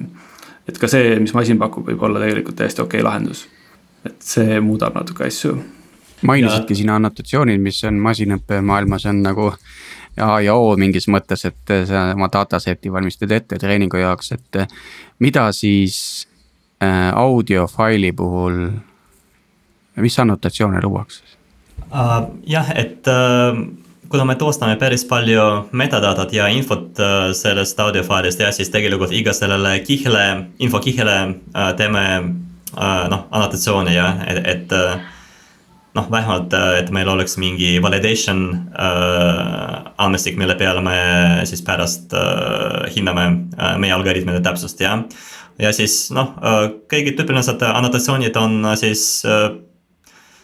[0.70, 3.48] et ka see, mis masin pakub, võib olla tegelikult täiesti okei okay lahendus.
[4.06, 5.56] et see muudab natuke asju.
[6.22, 9.54] mainisidki siin annotatsioonid, mis on masinõppe maailmas on nagu
[10.20, 14.62] A ja O mingis mõttes, et sa oma dataset'i valmistad ette treeningu jaoks, et
[15.20, 16.28] mida siis
[16.84, 18.66] äh, audiofaili puhul,
[20.00, 21.24] mis annotatsioone luuakse
[21.92, 22.28] uh,?
[22.48, 23.60] jah, et uh,
[24.10, 27.00] kuna me toostame päris palju metadatat ja infot
[27.38, 30.26] sellest audiofailist ja siis tegelikult iga sellele kihle,
[30.60, 31.18] infokihele
[31.78, 32.06] teeme
[32.76, 34.76] noh, annotatsioone ja et, et
[35.98, 38.44] noh, vähemalt, äh, et meil oleks mingi validation
[38.78, 40.98] äh, andmestik, mille peale me
[41.50, 43.26] siis pärast äh, hindame
[43.58, 44.98] äh, meie algoritmide täpsust ja.
[45.60, 49.50] ja siis noh äh,, kõige tüüpilised annotatsioonid on äh, siis äh,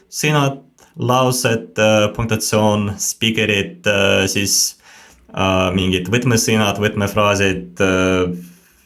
[0.09, 0.61] sõnad,
[0.95, 4.79] laused äh,, punktatsioon, speaker'id äh,, siis
[5.29, 8.31] äh, mingid võtmesõnad, võtmefraasid äh,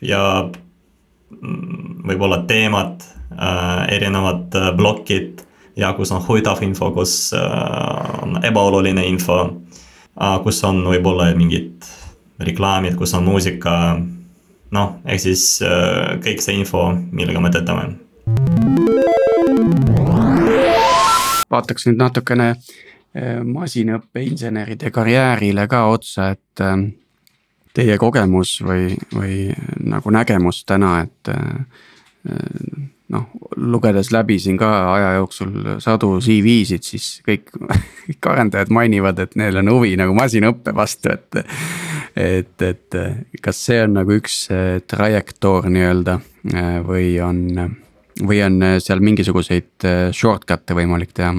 [0.03, 5.45] ja mm, võib-olla teemad äh,, erinevad äh, plokid
[5.80, 9.40] ja kus on huvitav info, kus äh, on ebaoluline info,
[10.22, 11.88] äh, kus on võib-olla mingid
[12.40, 14.00] reklaamid, kus on muusika.
[14.72, 17.96] noh, ehk siis äh, kõik see info, millega me töötame.
[21.50, 22.54] vaataks nüüd natukene
[23.44, 26.62] masinõppeinseneride karjäärile ka otsa, et
[27.74, 29.40] teie kogemus või, või
[29.82, 31.32] nagu nägemus täna, et
[33.14, 33.26] noh,
[33.57, 35.53] lugedes läbi siin ka aja jooksul
[35.84, 37.51] sadu CV-sid, siis kõik,
[38.05, 41.43] kõik arendajad mainivad, et neil on huvi nagu masinaõppe vastu, et.
[42.20, 42.97] et, et
[43.41, 44.41] kas see on nagu üks
[44.89, 46.18] trajektoor nii-öelda
[46.88, 47.43] või on,
[48.26, 51.34] või on seal mingisuguseid shortcut'e võimalik teha?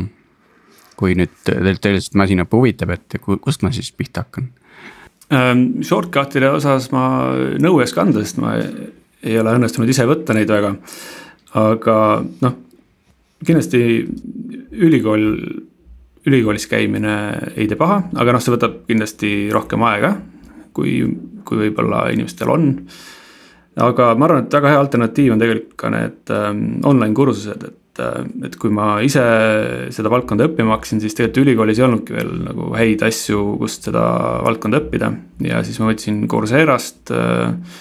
[1.00, 4.50] kui nüüd teil tõeliselt masinaõpe huvitab, et kust ma siis pihta hakkan?
[5.32, 7.04] Ähm, shortcut'ide osas ma
[7.62, 10.74] nõu ei oska anda, sest ma ei ole õnnestunud ise võtta neid väga
[11.58, 11.96] aga
[12.44, 12.56] noh,
[13.46, 13.80] kindlasti
[14.70, 15.24] ülikool,
[16.28, 17.14] ülikoolis käimine
[17.56, 20.14] ei tee paha, aga noh, see võtab kindlasti rohkem aega,
[20.76, 21.00] kui,
[21.48, 22.70] kui võib-olla inimestel on.
[23.80, 28.02] aga ma arvan, et väga hea alternatiiv on tegelikult ka need ähm, online kursused, et
[28.02, 29.22] äh, et kui ma ise
[29.94, 34.04] seda valdkonda õppima hakkasin, siis tegelikult ülikoolis ei olnudki veel nagu häid asju, kust seda
[34.46, 35.12] valdkonda õppida.
[35.48, 37.80] ja siis ma võtsin Courserast äh,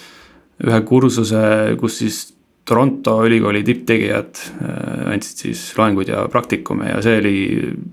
[0.65, 1.43] ühe kursuse,
[1.79, 2.23] kus siis
[2.65, 7.35] Toronto ülikooli tipptegijad äh, andsid siis loenguid ja praktikume ja see oli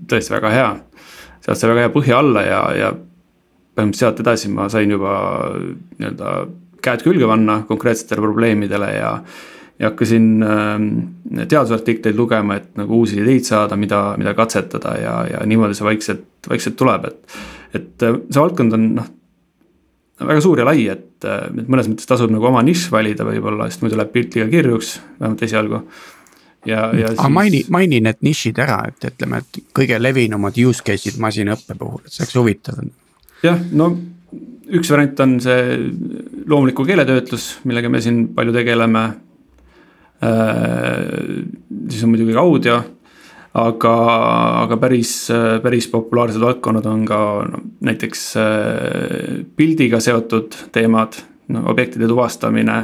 [0.09, 0.69] tõesti väga hea.
[1.45, 5.17] sealt sai väga hea põhja alla ja, ja põhimõtteliselt sealt edasi ma sain juba
[5.97, 6.33] nii-öelda
[6.83, 9.11] käed külge panna konkreetsetele probleemidele ja.
[9.79, 15.45] ja hakkasin äh, teadusartikleid lugema, et nagu uusi ideid saada, mida, mida katsetada ja, ja
[15.45, 17.39] niimoodi see vaikselt, vaikselt tuleb, et.
[17.73, 19.13] et äh, see valdkond on noh,
[20.25, 23.83] väga suur ja lai, et, et mõnes mõttes tasub nagu oma nišš valida võib-olla, sest
[23.83, 25.81] muidu läheb pilt liiga kirjuks, vähemalt esialgu.
[26.65, 27.29] ja, ja siis.
[27.29, 32.13] maini, maini need nišid ära, et ütleme, et kõige levinumad use case'id masinaõppe puhul, et
[32.13, 32.81] see oleks huvitav.
[33.45, 33.91] jah, no
[34.67, 35.77] üks variant on see
[36.47, 39.05] loomuliku keeletöötlus, millega me siin palju tegeleme
[40.25, 41.45] äh,.
[41.89, 42.81] siis on muidugi ka audio
[43.55, 43.93] aga,
[44.65, 45.13] aga päris,
[45.63, 51.19] päris populaarsed valdkonnad on ka no, näiteks äh, pildiga seotud teemad,
[51.53, 52.77] no objektide tuvastamine.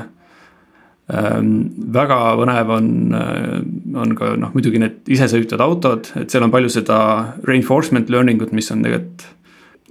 [1.14, 1.49] Ähm,
[1.93, 3.59] väga põnev on, äh,
[3.99, 6.99] on ka noh, muidugi need isesõitvad autod, et seal on palju seda
[7.47, 9.28] reinforcement learning ut, mis on tegelikult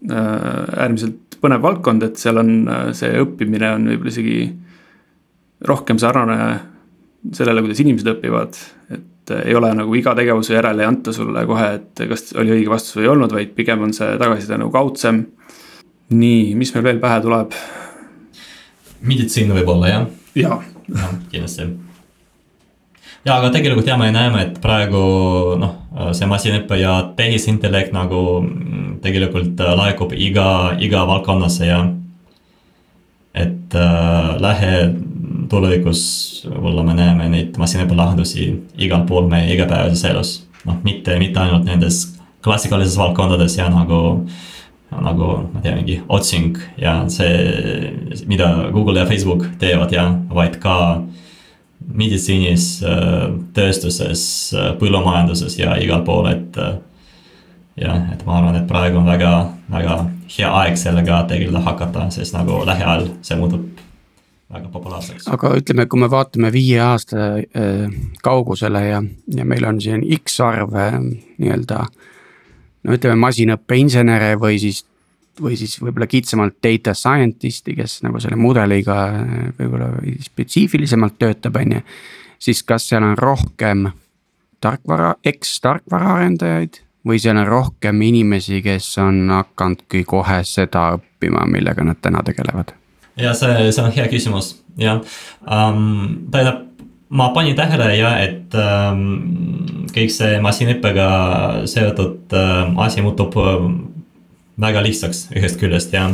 [0.08, 2.52] äh, äärmiselt põnev valdkond, et seal on
[2.94, 4.36] see õppimine on võib-olla isegi
[5.66, 6.38] rohkem sarnane
[7.34, 8.58] sellele, kuidas inimesed õpivad,
[8.94, 12.56] et et ei ole nagu iga tegevuse järele ei anta sulle kohe, et kas oli
[12.56, 15.24] õige vastus või ei olnud, vaid pigem on see tagasiside nagu kaudsem.
[16.10, 17.54] nii, mis meil veel pähe tuleb?
[19.02, 20.04] meditsiin võib-olla jah?
[20.34, 20.58] jaa.
[20.88, 21.68] jah, kindlasti.
[23.24, 25.02] ja aga tegelikult ja me näeme, et praegu
[25.58, 25.78] noh,
[26.12, 31.84] see masinõpe ja tehisintellekt nagu mm, tegelikult laekub iga, iga valdkonnasse ja
[33.34, 34.34] et äh,
[35.22, 38.48] lähitulevikus võib-olla me näeme neid masinõppe lahendusi
[38.78, 40.32] igal pool meie igapäevases elus.
[40.64, 44.26] noh, mitte, mitte ainult nendes klassikalises valdkondades ja nagu,
[44.90, 50.58] nagu ma ei tea, mingi otsing ja see, mida Google ja Facebook teevad ja, vaid
[50.62, 51.02] ka
[51.82, 52.82] meditsiinis,
[53.54, 56.58] tööstuses, põllumajanduses ja igal pool, et
[57.76, 59.32] jah, et ma arvan, et praegu on väga,
[59.70, 59.98] väga
[60.36, 63.71] hea aeg sellega tegeleda hakata, sest nagu lähiajal see muutub
[64.53, 65.28] väga populaarseks.
[65.32, 67.92] aga ütleme, kui me vaatame viie aasta äh,
[68.22, 69.03] kaugusele ja,
[69.36, 71.84] ja meil on siin X arv nii-öelda.
[72.82, 74.84] no ütleme masinõppeinsenere või siis,
[75.40, 81.78] või siis võib-olla kitsamalt data scientist'i, kes nagu selle mudeliga äh, võib-olla spetsiifilisemalt töötab, on
[81.78, 81.82] ju.
[82.38, 83.90] siis kas seal on rohkem
[84.62, 91.98] tarkvara, eks-tarkvaraarendajaid või seal on rohkem inimesi, kes on hakanudki kohe seda õppima, millega nad
[92.03, 92.76] täna tegelevad?
[93.16, 95.00] Ja see, see on hea küsimus, jah
[95.44, 96.28] um,.
[96.32, 96.66] tähendab,
[97.12, 101.08] ma panin tähele ja et um, kõik see masinõppega
[101.68, 103.74] seotud um, asi muutub um,
[104.60, 106.08] väga lihtsaks ühest küljest ja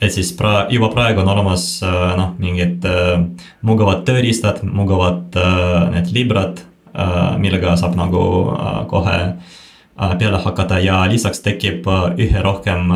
[0.00, 3.22] et siis pra-, juba praegu on olemas uh, noh, mingid uh,
[3.64, 9.18] mugavad tööriistad, mugavad uh, need librad uh,, millega saab nagu uh, kohe
[10.02, 12.92] Äh, peale hakata ja lisaks tekib äh, ühe rohkem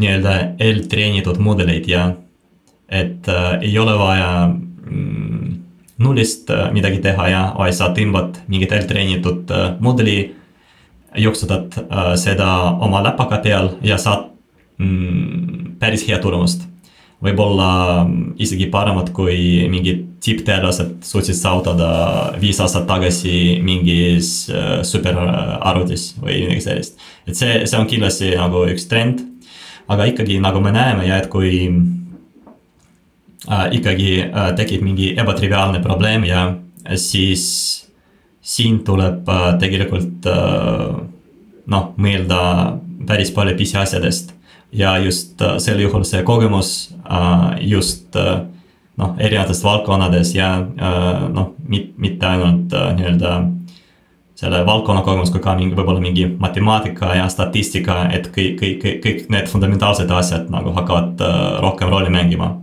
[0.00, 2.08] nii-öelda eeltreenitud mudeleid ja
[2.88, 5.54] et äh, ei ole vaja mm,
[5.98, 10.18] nullist äh, midagi teha ja, vaid sa tõmbad mingit eeltreenitud äh, mudeli,
[11.16, 12.50] jooksutad äh, seda
[12.82, 14.30] oma läpaka peal ja saad
[14.78, 16.66] mm, päris hea tulemust
[17.24, 18.04] võib-olla
[18.42, 21.88] isegi paremad kui mingid tippteadlased suutsid saavutada
[22.40, 26.98] viis aastat tagasi mingis äh, superarvutis või midagi sellist.
[27.28, 29.24] et see, see on kindlasti nagu üks trend.
[29.88, 31.50] Aga ikkagi nagu me näeme ja et kui
[33.50, 36.54] äh, ikkagi äh, tekib mingi ebatriviaalne probleem ja
[36.96, 37.44] siis
[38.40, 40.96] siin tuleb äh, tegelikult äh,
[41.66, 42.40] noh, mõelda
[43.06, 44.32] päris palju pisiasjadest.
[44.74, 48.42] Ja just äh, sel juhul see kogemus äh, just äh,
[48.98, 50.48] noh, erinevates valdkonnades ja
[51.34, 53.30] noh, mitte ainult nii-öelda
[54.34, 59.28] selle valdkonna kogemus, kui ka mingi, võib-olla mingi matemaatika ja statistika, et kõik, kõik, kõik
[59.30, 61.22] need fundamentaalsed asjad nagu hakkavad
[61.62, 62.56] rohkem rolli mängima.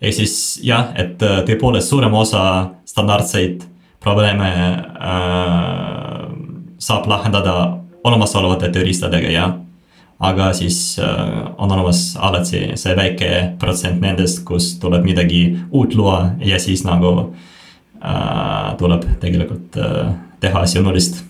[0.00, 3.66] ehk siis jah, et tõepoolest suurem osa standardseid
[4.00, 6.30] probleeme äh,
[6.80, 7.56] saab lahendada
[8.04, 9.50] olemasolevate tööriistadega ja
[10.20, 16.34] aga siis äh, on olemas alati see väike protsent nendest, kus tuleb midagi uut luua
[16.44, 17.12] ja siis nagu
[18.00, 21.22] äh, tuleb tegelikult äh, teha asju nullist.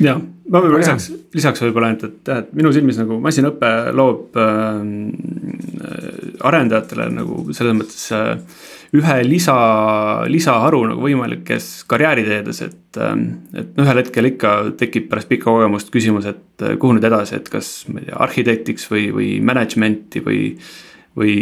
[0.00, 0.16] ja,
[0.50, 4.82] ma võib-olla lisaks, lisaks võib-olla ainult, et jah, et minu silmis nagu masinaõpe loob äh,
[6.50, 8.34] arendajatele nagu selles mõttes äh,
[8.96, 9.56] ühe lisa,
[10.30, 15.92] lisaharu nagu võimalikes karjääriteedes, et, ähm, et noh, ühel hetkel ikka tekib pärast pikka kogemust
[15.94, 20.24] küsimus, et äh, kuhu nüüd edasi, et kas ma ei tea, arhitektiks või, või management'i
[20.26, 20.42] või.
[21.18, 21.36] või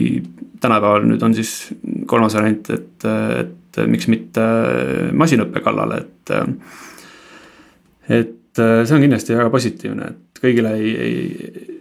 [0.59, 1.51] tänapäeval nüüd on siis
[2.11, 4.43] kolmas variant, et, et miks mitte
[5.15, 6.33] masinõppe kallale, et.
[8.09, 11.79] Et see on kindlasti väga positiivne, et kõigile ei, ei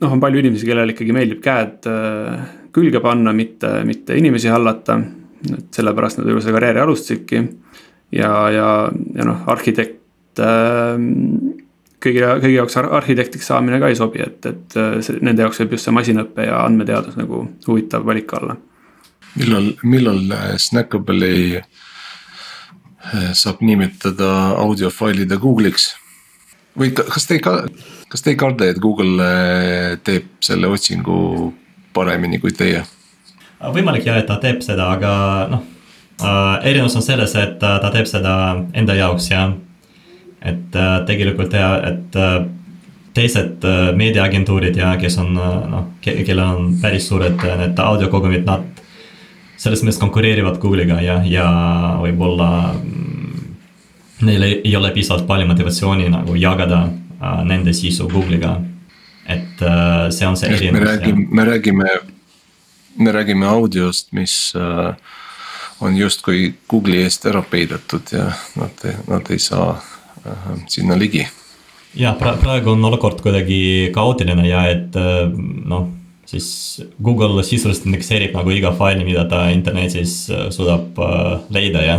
[0.00, 5.00] noh, on palju inimesi, kellel ikkagi meeldib käed äh, külge panna, mitte, mitte inimesi hallata.
[5.40, 7.42] et sellepärast nad võib-olla seda karjääri alustasidki.
[8.12, 8.68] ja, ja,
[9.16, 10.96] ja noh, arhitekt äh,.
[12.00, 15.88] kõigi, kõigi jaoks arhitektiks saamine ka ei sobi, et, et see, nende jaoks võib just
[15.88, 18.56] see masinõpe ja andmeteadus nagu huvitav valik olla.
[19.36, 20.22] millal, millal
[20.58, 21.60] Snackable'i
[23.32, 24.30] saab nimetada
[24.60, 25.94] audiofailide Google'iks?
[26.78, 27.54] või kas te ei ka,
[28.08, 31.52] kas te ei karda, et Google äh, teeb selle otsingu
[31.96, 32.84] paremini kui teie?
[33.60, 35.12] võimalik jah, et ta teeb seda, aga
[35.50, 35.64] noh
[36.22, 38.34] äh,, erinevus on selles, et ta teeb seda
[38.74, 39.50] enda jaoks ja
[40.40, 42.40] et äh, tegelikult ja, et äh,
[43.14, 47.82] teised äh, meediaagentuurid ja kes on äh, noh ke, kellel on päris suured äh, need
[47.84, 48.79] audiokogumid, nad
[49.60, 51.46] selles mõttes konkureerivad Google'iga ja, ja
[52.00, 52.48] võib-olla
[52.78, 53.52] mm,
[54.24, 56.86] neil ei ole piisavalt palju motivatsiooni nagu jagada
[57.20, 58.60] Äh, nende sisu Google'iga.
[59.26, 60.80] et äh, see on see erinevus.
[60.80, 61.88] me räägime, me räägime,
[62.96, 64.94] me räägime audiost, mis äh,
[65.80, 69.76] on justkui Google'i eest ära peidetud ja nad, nad ei saa
[70.26, 71.28] äh, sinna ligi.
[71.94, 75.28] ja pra-, praegu on olukord kuidagi kaootiline ja et äh,
[75.64, 75.90] noh,
[76.30, 76.48] siis
[77.02, 80.98] Google sisuliselt indekseerib nagu iga faili, mida ta internetis äh, suudab
[81.50, 81.98] leida ja.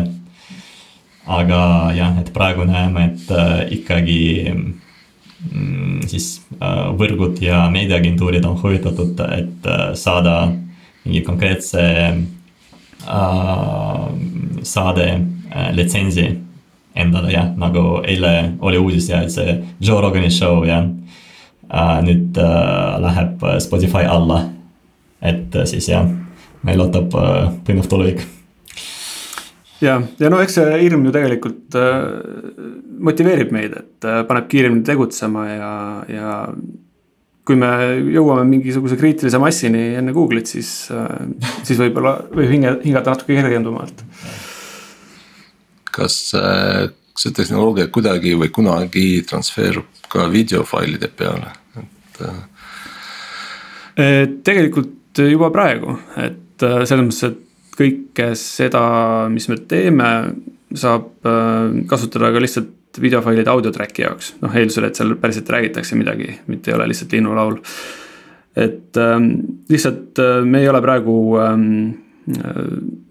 [1.27, 1.61] aga
[1.95, 3.29] jah, et praegu näeme, et
[3.77, 4.21] ikkagi
[4.51, 6.33] mm, siis
[6.97, 9.69] võrgud ja meediaagentuurid on huvitatud, et
[9.99, 10.49] saada
[11.05, 11.81] mingi konkreetse
[13.09, 14.05] äh,
[14.63, 15.07] saade
[15.55, 16.37] äh, litsentsi
[16.95, 21.00] endale jah, nagu eile oli uudis ja et see Joe Rogani show jah äh,.
[22.03, 24.43] Nüüd äh, läheb Spotify alla.
[25.21, 26.07] et äh, siis jah,
[26.63, 28.25] meil ootab äh, põnev tulevik
[29.81, 31.97] ja, ja no eks see hirm ju tegelikult äh,
[33.01, 35.73] motiveerib meid, et äh, paneb kiiremini tegutsema ja,
[36.11, 36.31] ja
[37.47, 37.71] kui me
[38.13, 41.07] jõuame mingisuguse kriitilise massini enne Google'it, siis, äh,
[41.67, 44.05] siis võib-olla võib hinge, hingata natuke kergendumalt.
[45.91, 51.60] kas äh, see tehnoloogia kuidagi või kunagi transferub ka videofailide peale, äh...?
[54.47, 58.83] Tegelikult juba praegu, et selles mõttes, et kõike seda,
[59.33, 60.07] mis me teeme,
[60.77, 61.27] saab
[61.91, 66.71] kasutada ka lihtsalt videofailid audio track'i jaoks, noh eeldusel, et seal päriselt räägitakse midagi, mitte
[66.71, 67.59] ei ole lihtsalt linnulaul.
[68.55, 69.29] et ähm,
[69.69, 71.89] lihtsalt äh, me ei ole praegu ähm,
[72.35, 72.57] äh,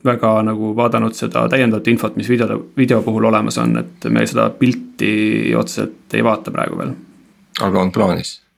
[0.05, 4.51] väga nagu vaadanud seda täiendavat infot, mis video, video puhul olemas on, et me seda
[4.51, 6.93] pilti otseselt ei vaata praegu veel.
[7.61, 8.50] aga on plaanis äh,?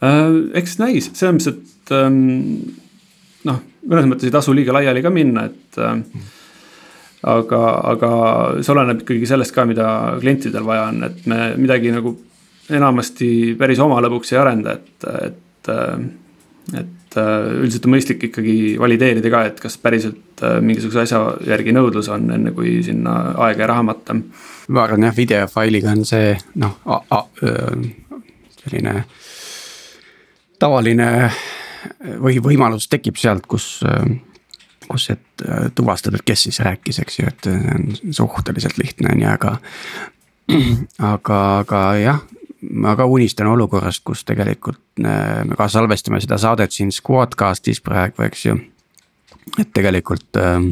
[0.00, 2.20] Eks näis, selles mõttes, et ähm,
[3.48, 5.98] noh, mõnes mõttes ei tasu liiga laiali ka minna, et äh,
[7.28, 7.60] aga,
[7.92, 8.12] aga
[8.60, 9.90] see oleneb ikkagi sellest ka, mida
[10.20, 12.14] klientidel vaja on, et me midagi nagu
[12.70, 15.74] enamasti päris oma lõbuks ei arenda, et, et.
[16.78, 22.28] et üldiselt on mõistlik ikkagi valideerida ka, et kas päriselt mingisuguse asja järgi nõudlus on,
[22.36, 24.14] enne kui sinna aega ja raha matta.
[24.68, 26.76] ma arvan jah, videofailiga on see noh,
[28.60, 28.94] selline
[30.60, 31.30] tavaline
[32.20, 33.80] või võimalus tekib sealt, kus
[34.90, 39.14] kus, et äh, tuvastada, et kes siis rääkis, eks ju, et see on suhteliselt lihtne
[39.14, 39.56] on ju, aga.
[41.12, 42.24] aga, aga jah,
[42.74, 48.24] ma ka unistan olukorrast, kus tegelikult äh, me ka salvestame seda saadet siin Squadcastis praegu,
[48.26, 48.58] eks ju.
[49.58, 50.66] et tegelikult ähm,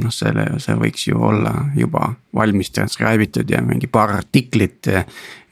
[0.00, 4.88] noh, selle, see võiks ju olla juba valmis transcribe itud ja mingi paar artiklit.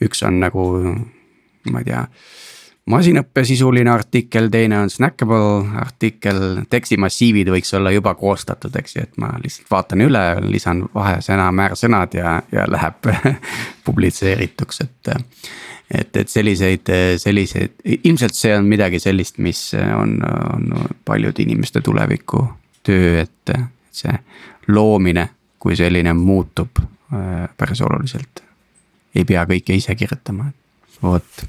[0.04, 0.64] üks on nagu,
[1.68, 2.06] ma ei tea
[2.88, 9.32] masinõppesisuline artikkel, teine on snackable artikkel, tekstimassiivid võiks olla juba koostatud, eks ju, et ma
[9.42, 13.10] lihtsalt vaatan üle, lisan vahesõna, määrsõnad ja, ja läheb
[13.86, 15.14] publitseerituks, et.
[15.88, 20.18] et, et selliseid, selliseid, ilmselt see on midagi sellist, mis on,
[20.54, 22.44] on paljude inimeste tuleviku
[22.84, 23.56] töö, et
[23.92, 24.14] see
[24.68, 25.28] loomine
[25.58, 28.44] kui selline muutub äh, päris oluliselt.
[29.14, 30.52] ei pea kõike ise kirjutama
[31.02, 31.44] vot,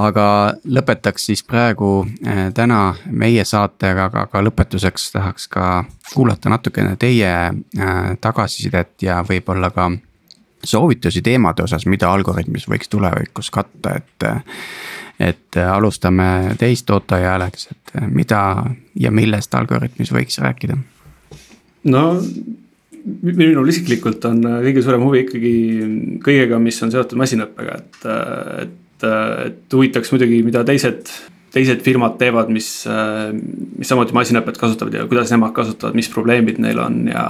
[0.00, 0.26] aga
[0.64, 5.68] lõpetaks siis praegu äh, täna meie saatega, aga, aga lõpetuseks tahaks ka
[6.14, 9.90] kuulata natukene teie äh, tagasisidet ja võib-olla ka
[10.64, 14.28] soovitusi teemade osas, mida Algorütmis võiks tulevikus katta, et.
[15.20, 18.40] et alustame teist, Otto ja Alex, et mida
[18.98, 20.74] ja millest Algorütmis võiks rääkida?
[21.84, 22.02] no
[23.22, 25.52] minul isiklikult on kõige suurem huvi ikkagi
[26.24, 27.98] kõigega, mis on seotud masinõppega, et,
[28.64, 31.08] et et, et huvitaks muidugi, mida teised,
[31.54, 32.68] teised firmad teevad, mis,
[33.78, 37.26] mis samuti masinõpet kasutavad ja kuidas nemad kasutavad, mis probleemid neil on ja,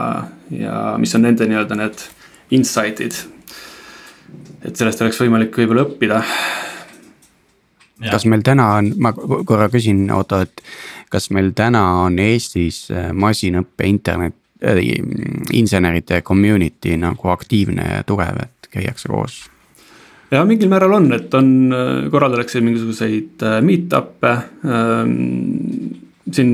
[0.55, 2.07] ja mis on nende nii-öelda need
[2.55, 3.17] insight'id.
[4.65, 6.23] et sellest oleks võimalik võib-olla õppida.
[8.11, 10.63] kas meil täna on, ma korra küsin, Otto, et
[11.13, 14.81] kas meil täna on Eestis äh, masinõppe internet äh,,
[15.53, 19.45] inseneride community nagu aktiivne ja tugev, et käiakse koos?
[20.31, 25.15] Ja mingil määral on, et on, äh, korraldatakse mingisuguseid äh, meet-up'e ähm,.
[26.33, 26.53] siin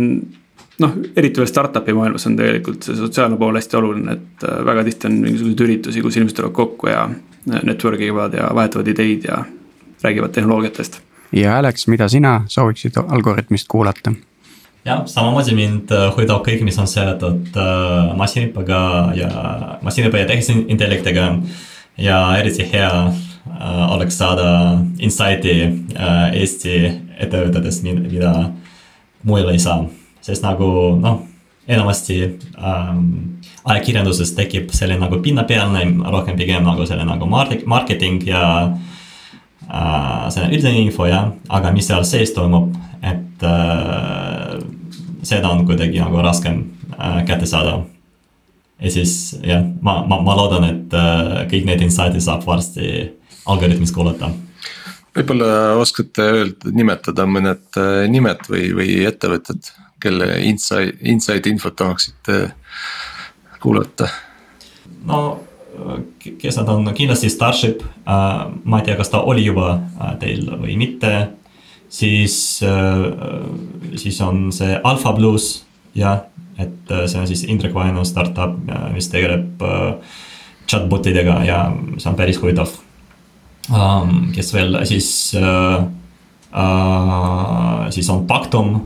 [0.80, 4.84] noh, eriti veel startup'i maailmas on tegelikult see sotsiaalne pool hästi oluline, et äh, väga
[4.88, 7.04] tihti on mingisuguseid üritusi, kus inimesed tulevad kokku ja
[7.46, 9.44] network ivad ja vahetavad ideid ja
[10.02, 11.00] räägivad tehnoloogiatest.
[11.32, 14.12] ja Alex, mida sina sooviksid Algorütmist kuulata?
[14.84, 18.84] jah, samamoodi mind huvitab kõik, mis on seotud äh, masinaõppega
[19.16, 19.30] ja
[19.82, 21.34] masinaõppe ja tehisintellektiga.
[21.98, 22.90] ja eriti hea
[23.90, 26.76] oleks saada insight'i äh, Eesti
[27.20, 28.34] ettevõtetest, mida
[29.24, 29.84] mujal ei saa.
[30.20, 31.22] sest nagu noh,
[31.68, 32.18] enamasti
[32.60, 33.04] ähm,
[33.64, 37.28] ajakirjanduses tekib selline nagu pinnapealne, rohkem pigem nagu selline nagu
[37.66, 38.42] marketing ja
[39.68, 44.58] äh, selline üldine info jah, aga mis seal sees toimub, et äh,
[45.22, 46.64] seda on kuidagi nagu raskem
[46.98, 47.80] äh, kätte saada.
[48.80, 53.08] ja siis jah, ma, ma, ma loodan, et äh, kõik need insight'id saab varsti
[53.50, 54.30] algoritmis kuulata.
[55.16, 62.42] võib-olla oskate öelda, nimetada mõned äh, nimed või, või ettevõtted, kelle inside, inside infot tahaksite
[63.60, 64.08] kuulata?
[65.06, 65.22] no
[66.40, 70.48] kes nad on, kindlasti Starship äh,, ma ei tea, kas ta oli juba äh, teil
[70.60, 71.30] või mitte.
[71.88, 73.06] siis äh,,
[73.96, 76.26] siis on see Alpha Blues, jah,
[76.58, 78.58] et äh, see on siis Indrek Vainu startup,
[78.94, 80.16] mis tegeleb äh,
[80.70, 81.64] chatbot idega ja
[81.98, 82.74] see on päris huvitav.
[84.34, 85.08] Kes veel siis
[85.38, 85.84] uh,,
[86.52, 88.80] uh, siis on Pactum.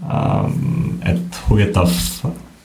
[0.00, 1.90] Um,, et huvitav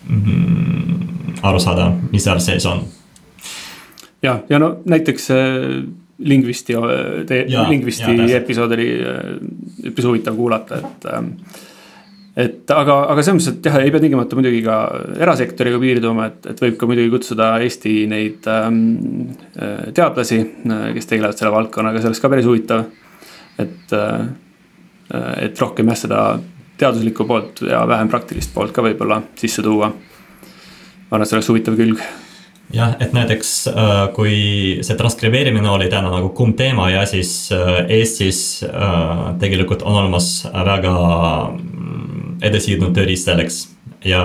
[0.08, 2.82] mm, aru saada, mis seal sees on.
[4.24, 5.30] Ja, ja no näiteks
[6.26, 6.74] Lingvisti,
[7.70, 8.88] Lingvisti episood oli
[9.92, 11.34] üpris huvitav kuulata, et ähm,
[12.36, 14.80] et aga, aga selles mõttes, et jah, ei pea tingimata muidugi ka
[15.24, 18.82] erasektoriga piirduma, et, et võib ka muidugi kutsuda Eesti neid ähm,
[19.56, 22.90] äh, teadlasi, äh, kes tegelevad selle valdkonnaga, see oleks ka päris huvitav.
[23.60, 24.26] et äh,,
[25.46, 26.20] et rohkem jah, seda
[26.82, 29.92] teaduslikku poolt ja vähem praktilist poolt ka võib-olla sisse tuua.
[29.94, 32.02] ma arvan, et see oleks huvitav külg
[32.74, 34.36] jah, et näiteks äh, kui
[34.86, 40.30] see transkribeerimine oli täna nagu kuum teema ja siis äh, Eestis äh, tegelikult on olemas
[40.54, 40.96] väga
[42.42, 43.62] edasijõudnud tööriist selleks
[44.06, 44.24] ja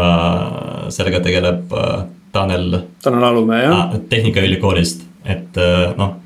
[0.92, 1.74] sellega tegeleb
[2.32, 2.78] Tanel.
[3.02, 3.94] Tanel Alumäe jah.
[4.08, 5.58] Tehnikaülikoolist, et
[5.98, 6.16] noh,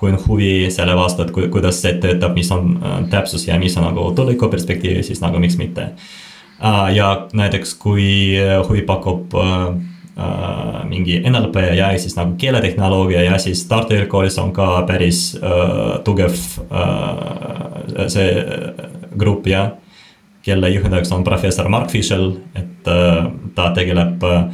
[0.00, 2.74] kui on huvi selle vastu, et ku, kuidas see töötab, mis on
[3.10, 5.92] täpsus ja mis on nagu tuleviku perspektiiv, siis nagu miks mitte.
[6.94, 8.36] ja näiteks, kui
[8.68, 9.34] huvi pakub
[10.14, 15.98] äh, mingi NLP ja siis nagu keeletehnoloogia ja siis Tartu Ülikoolis on ka päris äh,
[16.04, 16.36] tugev
[16.70, 18.28] äh, see
[19.18, 19.70] grupp ja
[20.44, 23.24] kelle juhendajaks on professor Mark Fischel, et äh,
[23.56, 24.44] ta tegeleb äh,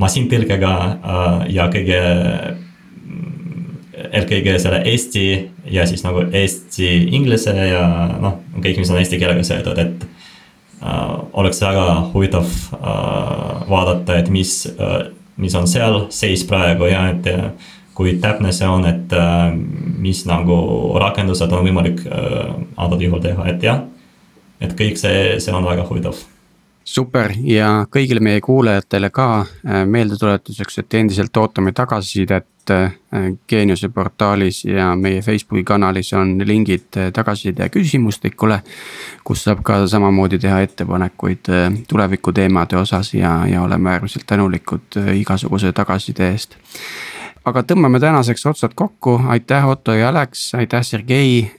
[0.00, 2.00] masintõlkega äh, ja kõige
[4.10, 5.24] eelkõige selle eesti
[5.70, 7.84] ja siis nagu eesti inglise ja
[8.18, 10.06] noh, kõik, mis on eesti keelega seotud, et
[11.36, 12.48] oleks väga huvitav
[13.68, 14.54] vaadata, et mis,
[15.36, 17.28] mis on seal seis praegu ja et
[17.94, 19.12] kui täpne see on, et
[20.00, 20.56] mis nagu
[21.04, 22.00] rakendused on võimalik
[22.80, 23.84] antud juhul teha, et jah.
[24.60, 26.18] Et kõik see, see on väga huvitav
[26.84, 29.44] super ja kõigile meie kuulajatele ka
[29.86, 32.46] meeldetuletuseks, et endiselt ootame tagasisidet
[33.50, 38.60] Geeniuse portaalis ja meie Facebooki kanalis on lingid tagasiside küsimustikule.
[39.24, 41.50] kus saab ka samamoodi teha ettepanekuid
[41.88, 46.56] tulevikuteemade osas ja, ja oleme äärmiselt tänulikud igasuguse tagasiside eest.
[47.48, 51.50] Aga tõmbame tänaseks otsad kokku, aitäh Otto ja Alex, aitäh Sergei.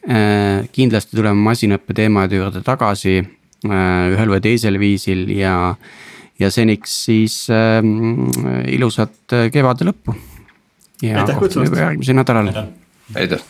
[0.72, 3.20] kindlasti tuleme masinõppe teemade juurde tagasi
[3.66, 5.76] ühel või teisel viisil ja
[6.42, 7.80] ja seniks siis äh,
[8.74, 10.16] ilusat kevade lõppu
[11.06, 12.52] ja kohtume juba järgmisel nädalal.
[13.16, 13.46] aitäh.